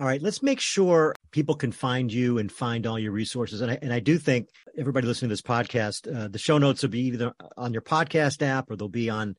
All 0.00 0.06
right, 0.06 0.20
let's 0.20 0.42
make 0.42 0.58
sure 0.58 1.14
people 1.30 1.54
can 1.54 1.70
find 1.70 2.12
you 2.12 2.38
and 2.38 2.50
find 2.50 2.84
all 2.84 2.98
your 2.98 3.12
resources. 3.12 3.60
And 3.60 3.70
I, 3.70 3.78
and 3.80 3.92
I 3.92 4.00
do 4.00 4.18
think 4.18 4.48
everybody 4.76 5.06
listening 5.06 5.28
to 5.28 5.34
this 5.34 5.40
podcast, 5.40 6.12
uh, 6.12 6.26
the 6.26 6.38
show 6.38 6.58
notes 6.58 6.82
will 6.82 6.90
be 6.90 7.02
either 7.02 7.32
on 7.56 7.72
your 7.72 7.82
podcast 7.82 8.42
app 8.42 8.68
or 8.68 8.76
they'll 8.76 8.88
be 8.88 9.08
on 9.08 9.36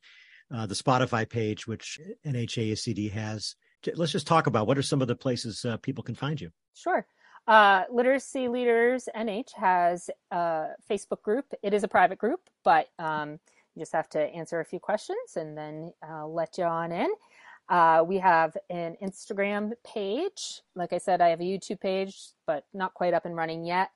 uh, 0.50 0.64
the 0.64 0.74
Spotify 0.74 1.28
page, 1.28 1.66
which 1.66 2.00
NHASCD 2.24 3.12
has. 3.12 3.54
Let's 3.94 4.12
just 4.12 4.26
talk 4.26 4.46
about 4.46 4.66
what 4.66 4.78
are 4.78 4.82
some 4.82 5.02
of 5.02 5.08
the 5.08 5.16
places 5.16 5.64
uh, 5.64 5.76
people 5.78 6.02
can 6.02 6.14
find 6.14 6.40
you. 6.40 6.50
Sure. 6.74 7.06
Uh, 7.46 7.84
Literacy 7.92 8.48
Leaders 8.48 9.08
NH 9.16 9.52
has 9.54 10.10
a 10.32 10.68
Facebook 10.90 11.22
group. 11.22 11.46
It 11.62 11.72
is 11.72 11.84
a 11.84 11.88
private 11.88 12.18
group, 12.18 12.40
but 12.64 12.88
um, 12.98 13.38
you 13.74 13.80
just 13.80 13.92
have 13.92 14.08
to 14.10 14.20
answer 14.20 14.60
a 14.60 14.64
few 14.64 14.80
questions 14.80 15.36
and 15.36 15.56
then 15.56 15.92
I'll 16.02 16.32
let 16.32 16.58
you 16.58 16.64
on 16.64 16.90
in. 16.90 17.10
Uh, 17.68 18.04
we 18.06 18.18
have 18.18 18.56
an 18.70 18.96
Instagram 19.02 19.72
page. 19.84 20.62
Like 20.74 20.92
I 20.92 20.98
said, 20.98 21.20
I 21.20 21.28
have 21.28 21.40
a 21.40 21.44
YouTube 21.44 21.80
page, 21.80 22.16
but 22.46 22.64
not 22.72 22.94
quite 22.94 23.14
up 23.14 23.26
and 23.26 23.36
running 23.36 23.64
yet. 23.64 23.90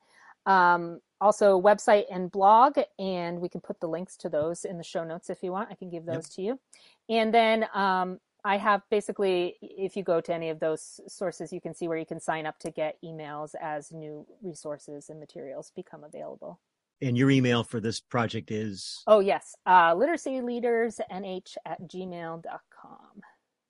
Um, 0.47 1.01
also, 1.21 1.61
website 1.61 2.05
and 2.11 2.31
blog, 2.31 2.79
and 2.99 3.41
we 3.41 3.49
can 3.49 3.61
put 3.61 3.79
the 3.79 3.87
links 3.87 4.17
to 4.19 4.29
those 4.29 4.65
in 4.65 4.79
the 4.79 4.85
show 4.85 5.05
notes 5.05 5.29
if 5.29 5.43
you 5.43 5.53
want. 5.53 5.69
I 5.71 5.75
can 5.75 5.91
give 5.91 6.07
those 6.07 6.15
yep. 6.15 6.31
to 6.37 6.43
you. 6.43 6.61
And 7.09 7.33
then 7.33 7.67
um, 7.75 8.19
I 8.45 8.57
have 8.57 8.83
basically, 8.91 9.57
if 9.61 9.97
you 9.97 10.03
go 10.03 10.21
to 10.21 10.35
any 10.35 10.51
of 10.51 10.61
those 10.61 11.01
sources, 11.07 11.53
you 11.53 11.61
can 11.61 11.75
see 11.75 11.89
where 11.89 11.99
you 11.99 12.07
can 12.07 12.21
sign 12.21 12.47
up 12.47 12.59
to 12.61 12.71
get 12.71 12.97
emails 13.05 13.55
as 13.61 13.93
new 13.93 14.27
resources 14.43 15.11
and 15.11 15.19
materials 15.21 15.73
become 15.75 16.05
available. 16.05 16.61
And 17.03 17.17
your 17.17 17.31
email 17.31 17.65
for 17.65 17.81
this 17.81 17.99
project 18.01 18.51
is? 18.51 19.03
Oh, 19.07 19.21
yes. 19.21 19.55
Uh, 19.65 19.95
literacyleadersnh 19.95 21.57
at 21.65 21.83
gmail.com. 21.83 23.21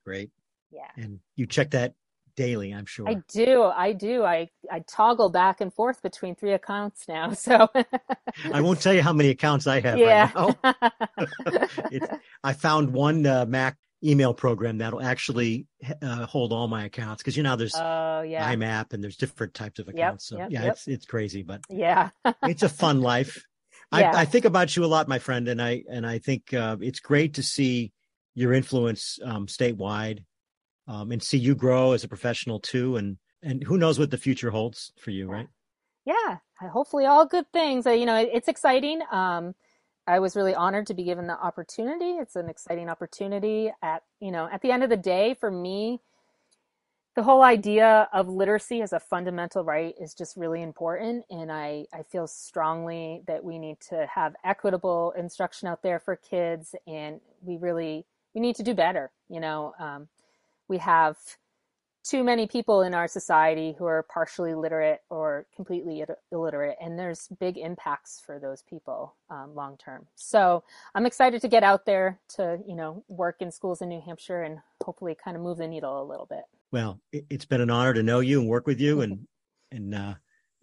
Great. 0.05 0.31
Yeah. 0.73 0.89
And 0.97 1.21
you 1.37 1.47
check 1.47 1.71
that 1.71 1.95
daily, 2.37 2.73
I'm 2.73 2.87
sure. 2.87 3.09
I 3.09 3.23
do. 3.29 3.63
I 3.63 3.93
do. 3.93 4.25
I, 4.25 4.49
I 4.71 4.81
toggle 4.81 5.29
back 5.31 5.61
and 5.61 5.73
forth 5.73 6.03
between 6.03 6.35
three 6.35 6.53
accounts 6.53 7.07
now. 7.09 7.33
So 7.41 7.69
I 8.53 8.61
won't 8.61 8.81
tell 8.81 8.95
you 8.95 9.03
how 9.03 9.13
many 9.13 9.31
accounts 9.31 9.67
I 9.67 9.81
have 9.81 9.99
yeah. 9.99 10.31
right 10.35 10.57
now. 10.63 12.19
I 12.45 12.53
found 12.53 12.93
one 12.93 13.27
uh, 13.27 13.47
Mac 13.47 13.77
email 14.03 14.33
program 14.33 14.79
that'll 14.79 15.03
actually 15.03 15.67
uh, 16.03 16.27
hold 16.27 16.53
all 16.53 16.69
my 16.69 16.85
accounts 16.85 17.23
because 17.23 17.37
you 17.37 17.43
know 17.43 17.57
there's 17.57 17.75
oh 17.75 18.23
yeah 18.23 18.53
IMAP 18.55 18.93
and 18.93 19.03
there's 19.03 19.17
different 19.17 19.55
types 19.55 19.79
of 19.79 19.89
accounts. 19.89 20.31
Yep, 20.31 20.39
so 20.39 20.43
yep, 20.43 20.51
yeah, 20.51 20.63
yep. 20.65 20.73
it's 20.73 20.89
it's 20.89 21.07
crazy, 21.07 21.43
but 21.43 21.63
yeah, 21.69 22.11
it's 22.45 22.63
a 22.63 22.69
fun 22.69 23.01
life. 23.01 23.45
yeah. 23.93 24.13
I, 24.15 24.23
I, 24.23 24.25
think 24.25 24.45
about 24.45 24.77
you 24.77 24.85
a 24.85 24.87
lot, 24.87 25.09
my 25.09 25.19
friend, 25.19 25.49
and 25.49 25.61
I 25.61 25.83
and 25.91 26.07
I 26.07 26.19
think 26.19 26.55
uh, 26.55 26.77
it's 26.81 27.01
great 27.01 27.35
to 27.35 27.43
see 27.43 27.93
your 28.35 28.53
influence 28.53 29.19
um, 29.25 29.47
statewide 29.47 30.25
um, 30.89 31.11
and 31.13 31.23
see 31.23 31.39
you 31.39 31.55
grow 31.55 31.93
as 31.93 32.05
a 32.05 32.09
professional 32.09 32.61
too. 32.61 32.97
And 32.97 33.19
and 33.43 33.63
who 33.63 33.79
knows 33.79 33.99
what 33.99 34.11
the 34.11 34.19
future 34.19 34.51
holds 34.51 34.93
for 34.99 35.11
you, 35.11 35.29
right? 35.29 35.49
Yeah, 36.07 36.39
hopefully 36.73 37.07
all 37.07 37.27
good 37.27 37.47
things. 37.53 37.87
Uh, 37.87 37.91
you 37.91 38.07
know, 38.07 38.17
it, 38.17 38.31
it's 38.33 38.49
exciting. 38.49 39.01
Um, 39.13 39.55
I 40.11 40.19
was 40.19 40.35
really 40.35 40.55
honored 40.55 40.89
to 40.89 40.95
be 40.95 41.05
given 41.05 41.29
the 41.29 41.39
opportunity. 41.39 42.13
It's 42.13 42.35
an 42.35 42.49
exciting 42.49 42.89
opportunity. 42.89 43.73
At 43.81 44.03
you 44.19 44.33
know, 44.33 44.49
at 44.51 44.61
the 44.61 44.73
end 44.73 44.83
of 44.83 44.91
the 44.91 44.97
day, 44.97 45.35
for 45.35 45.53
me, 45.53 46.01
the 47.15 47.23
whole 47.23 47.43
idea 47.43 48.09
of 48.13 48.29
literacy 48.29 48.83
as 48.83 48.93
a 48.93 48.99
fundamental 48.99 49.63
right 49.63 49.95
is 50.01 50.13
just 50.13 50.37
really 50.37 50.63
important, 50.63 51.25
and 51.31 51.53
I 51.53 51.87
I 51.95 52.03
feel 52.03 52.27
strongly 52.27 53.23
that 53.29 53.45
we 53.45 53.59
need 53.59 53.79
to 53.91 54.07
have 54.13 54.35
equitable 54.45 55.13
instruction 55.17 55.69
out 55.69 55.83
there 55.83 56.01
for 56.01 56.17
kids, 56.17 56.75
and 56.89 57.21
we 57.43 57.57
really 57.57 58.05
we 58.35 58.41
need 58.41 58.57
to 58.57 58.65
do 58.65 58.75
better. 58.75 59.13
You 59.29 59.39
know, 59.39 59.75
um, 59.79 60.09
we 60.67 60.79
have 60.79 61.19
too 62.03 62.25
many 62.25 62.47
people 62.47 62.83
in 62.83 62.95
our 62.95 63.07
society 63.07 63.75
who 63.79 63.85
are 63.85 64.03
partially 64.13 64.55
literate 64.55 65.01
or 65.11 65.47
completely 65.55 66.05
illiterate, 66.33 66.77
and 66.81 66.99
there's 66.99 67.29
big 67.39 67.59
impacts 67.59 68.23
for 68.25 68.39
those 68.39 68.63
people 68.63 69.15
um, 69.29 69.55
long 69.55 69.77
term. 69.77 70.07
So 70.15 70.65
I'm 70.95 71.07
excited 71.07 71.43
to 71.43 71.49
get 71.49 71.63
out 71.63 71.85
there 71.85 72.19
to 72.37 72.59
you 72.67 72.75
know 72.75 73.05
work 73.09 73.37
in 73.41 73.51
schools 73.51 73.83
in 73.83 73.89
New 73.89 74.01
Hampshire 74.01 74.43
and 74.43 74.59
hopefully 74.83 75.17
kind 75.23 75.37
of 75.37 75.43
move 75.43 75.59
the 75.59 75.69
needle 75.69 76.03
a 76.03 76.05
little 76.05 76.27
bit. 76.27 76.45
Well, 76.73 77.01
it's 77.13 77.45
been 77.45 77.61
an 77.61 77.71
honor 77.71 77.95
to 77.95 78.03
know 78.03 78.21
you 78.21 78.41
and 78.41 78.49
work 78.49 78.67
with 78.67 78.81
you, 78.81 79.03
and 79.03 79.27
and 79.73 79.95
uh, 79.95 80.15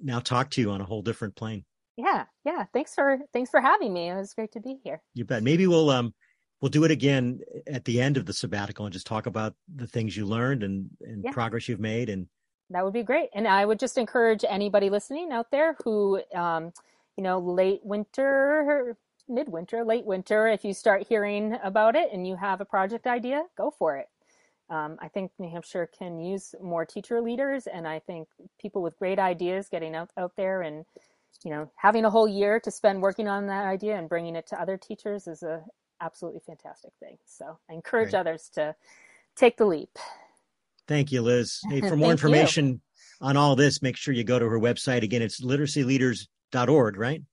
now 0.02 0.20
talk 0.20 0.50
to 0.52 0.62
you 0.62 0.72
on 0.72 0.82
a 0.82 0.86
whole 0.86 1.02
different 1.02 1.36
plane. 1.36 1.66
Yeah, 1.98 2.26
yeah. 2.46 2.66
Thanks 2.74 2.94
for 2.94 3.20
thanks 3.34 3.50
for 3.50 3.60
having 3.60 3.94
me. 3.94 4.10
It 4.10 4.16
was 4.16 4.34
great 4.34 4.52
to 4.54 4.60
be 4.60 4.80
here. 4.84 5.02
You 5.14 5.26
bet. 5.26 5.44
Maybe 5.44 5.68
we'll 5.68 5.90
um 5.90 6.14
we'll 6.62 6.70
do 6.70 6.84
it 6.84 6.92
again 6.92 7.40
at 7.68 7.86
the 7.86 8.02
end 8.02 8.18
of 8.18 8.26
the 8.26 8.34
sabbatical 8.34 8.86
and 8.86 8.94
just 8.94 9.08
talk 9.08 9.26
about 9.26 9.54
the 9.76 9.88
things 9.88 10.16
you 10.16 10.26
learned 10.26 10.64
and, 10.64 10.90
and 11.02 11.24
yeah. 11.24 11.32
progress 11.32 11.68
you've 11.68 11.80
made 11.80 12.10
and 12.10 12.28
that 12.70 12.84
would 12.84 12.94
be 12.94 13.04
great 13.04 13.30
and 13.34 13.48
i 13.48 13.66
would 13.66 13.80
just 13.80 13.98
encourage 13.98 14.44
anybody 14.48 14.90
listening 14.90 15.32
out 15.32 15.50
there 15.52 15.76
who 15.84 16.22
um, 16.36 16.72
you 17.16 17.24
know 17.24 17.40
late 17.40 17.82
winter 17.84 18.98
midwinter 19.30 19.84
late 19.84 20.06
winter 20.06 20.48
if 20.48 20.64
you 20.64 20.74
start 20.74 21.06
hearing 21.08 21.58
about 21.64 21.96
it 21.96 22.10
and 22.12 22.28
you 22.28 22.36
have 22.36 22.62
a 22.62 22.66
project 22.66 23.08
idea 23.08 23.44
go 23.58 23.72
for 23.72 23.98
it 23.98 24.08
um, 24.70 24.98
i 25.02 25.08
think 25.08 25.32
new 25.40 25.50
hampshire 25.50 25.90
can 25.98 26.20
use 26.20 26.56
more 26.62 26.86
teacher 26.86 27.22
leaders 27.22 27.68
and 27.68 27.88
i 27.88 28.00
think 28.00 28.28
people 28.60 28.82
with 28.82 28.98
great 28.98 29.20
ideas 29.20 29.68
getting 29.70 29.96
out, 29.96 30.10
out 30.18 30.32
there 30.38 30.62
and 30.62 30.86
you 31.44 31.52
know 31.52 31.70
having 31.76 32.06
a 32.06 32.10
whole 32.10 32.28
year 32.28 32.60
to 32.60 32.72
spend 32.72 33.02
working 33.02 33.28
on 33.28 33.48
that 33.48 33.66
idea 33.66 33.98
and 33.98 34.10
bringing 34.10 34.36
it 34.36 34.48
to 34.48 34.60
other 34.60 34.78
teachers 34.78 35.28
is 35.28 35.44
a 35.44 35.62
absolutely 36.02 36.42
fantastic 36.46 36.92
thing. 37.00 37.18
So 37.26 37.58
I 37.70 37.74
encourage 37.74 38.12
Great. 38.12 38.20
others 38.20 38.50
to 38.54 38.76
take 39.36 39.58
the 39.58 39.66
leap. 39.66 39.98
Thank 40.88 41.12
you, 41.12 41.22
Liz. 41.22 41.62
Hey, 41.70 41.82
for 41.82 41.96
more 41.96 42.12
information 42.12 42.68
you. 42.68 42.80
on 43.22 43.38
all 43.38 43.56
this, 43.56 43.82
make 43.82 43.98
sure 43.98 44.14
you 44.14 44.24
go 44.24 44.40
to 44.40 44.48
her 44.48 44.60
website. 44.60 45.04
Again, 45.04 45.22
it's 45.22 45.42
literacyleaders.org, 45.42 46.98
right? 46.98 47.24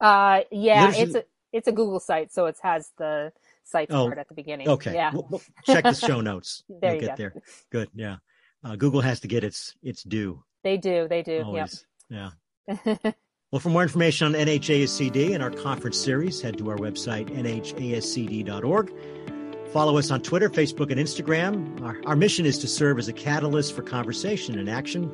Uh, 0.00 0.40
yeah, 0.50 0.86
Literacy... 0.86 1.02
it's 1.02 1.14
a 1.14 1.24
it's 1.52 1.68
a 1.68 1.72
Google 1.72 2.00
site, 2.00 2.32
so 2.32 2.46
it 2.46 2.56
has 2.62 2.90
the 2.98 3.32
site 3.64 3.88
oh, 3.90 4.06
part 4.06 4.18
at 4.18 4.28
the 4.28 4.34
beginning. 4.34 4.68
Okay, 4.68 4.94
yeah. 4.94 5.10
We'll, 5.12 5.26
we'll 5.30 5.42
check 5.64 5.84
the 5.84 5.94
show 5.94 6.20
notes. 6.32 6.62
there 6.68 6.92
You'll 6.92 7.02
you 7.02 7.08
get 7.08 7.16
go. 7.16 7.22
there. 7.22 7.42
Good, 7.70 7.90
yeah. 7.94 8.16
Uh, 8.64 8.76
Google 8.76 9.00
has 9.00 9.20
to 9.20 9.28
get 9.28 9.44
its 9.44 9.74
its 9.82 10.02
due. 10.02 10.42
They 10.64 10.76
do. 10.76 11.06
They 11.08 11.22
do. 11.22 11.42
Always. 11.42 11.86
Yep. 12.10 12.32
Yeah. 12.68 13.12
Well, 13.52 13.60
for 13.60 13.68
more 13.68 13.82
information 13.82 14.26
on 14.26 14.32
NHASCD 14.32 15.32
and 15.32 15.40
our 15.40 15.52
conference 15.52 15.96
series, 15.96 16.40
head 16.40 16.58
to 16.58 16.68
our 16.68 16.76
website, 16.76 17.30
nhascd.org. 17.30 18.92
Follow 19.72 19.98
us 19.98 20.10
on 20.10 20.20
Twitter, 20.22 20.50
Facebook, 20.50 20.90
and 20.90 21.00
Instagram. 21.00 21.80
Our, 21.80 22.00
our 22.06 22.16
mission 22.16 22.44
is 22.44 22.58
to 22.58 22.66
serve 22.66 22.98
as 22.98 23.06
a 23.06 23.12
catalyst 23.12 23.76
for 23.76 23.82
conversation 23.82 24.58
and 24.58 24.68
action 24.68 25.12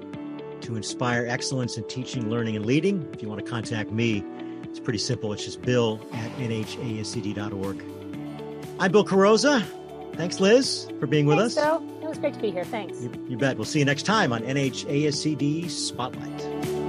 to 0.63 0.77
inspire 0.77 1.27
excellence 1.27 1.77
in 1.77 1.87
teaching, 1.89 2.31
learning, 2.31 2.57
and 2.57 2.65
leading. 2.65 3.07
If 3.13 3.21
you 3.21 3.29
want 3.29 3.45
to 3.45 3.51
contact 3.51 3.91
me, 3.91 4.25
it's 4.63 4.81
pretty 4.81 4.99
simple. 4.99 5.35
It's 5.35 5.45
just 5.45 5.61
bill 5.61 6.01
at 6.15 6.31
nhascd.org. 6.39 7.85
I'm 8.79 8.93
Bill 8.93 9.05
Carozza. 9.05 9.63
Thanks, 10.15 10.41
Liz, 10.41 10.89
for 10.99 11.07
being 11.07 11.27
with 11.27 11.37
Thanks, 11.37 11.59
us. 11.59 11.65
Bill. 11.65 11.87
It 12.03 12.09
was 12.09 12.19
great 12.19 12.33
to 12.33 12.41
be 12.41 12.51
here. 12.51 12.65
Thanks. 12.65 12.99
You, 13.03 13.13
you 13.29 13.37
bet. 13.37 13.59
We'll 13.59 13.67
see 13.67 13.81
you 13.81 13.85
next 13.85 14.05
time 14.05 14.33
on 14.33 14.41
NHASCD 14.43 15.69
Spotlight. 15.69 16.82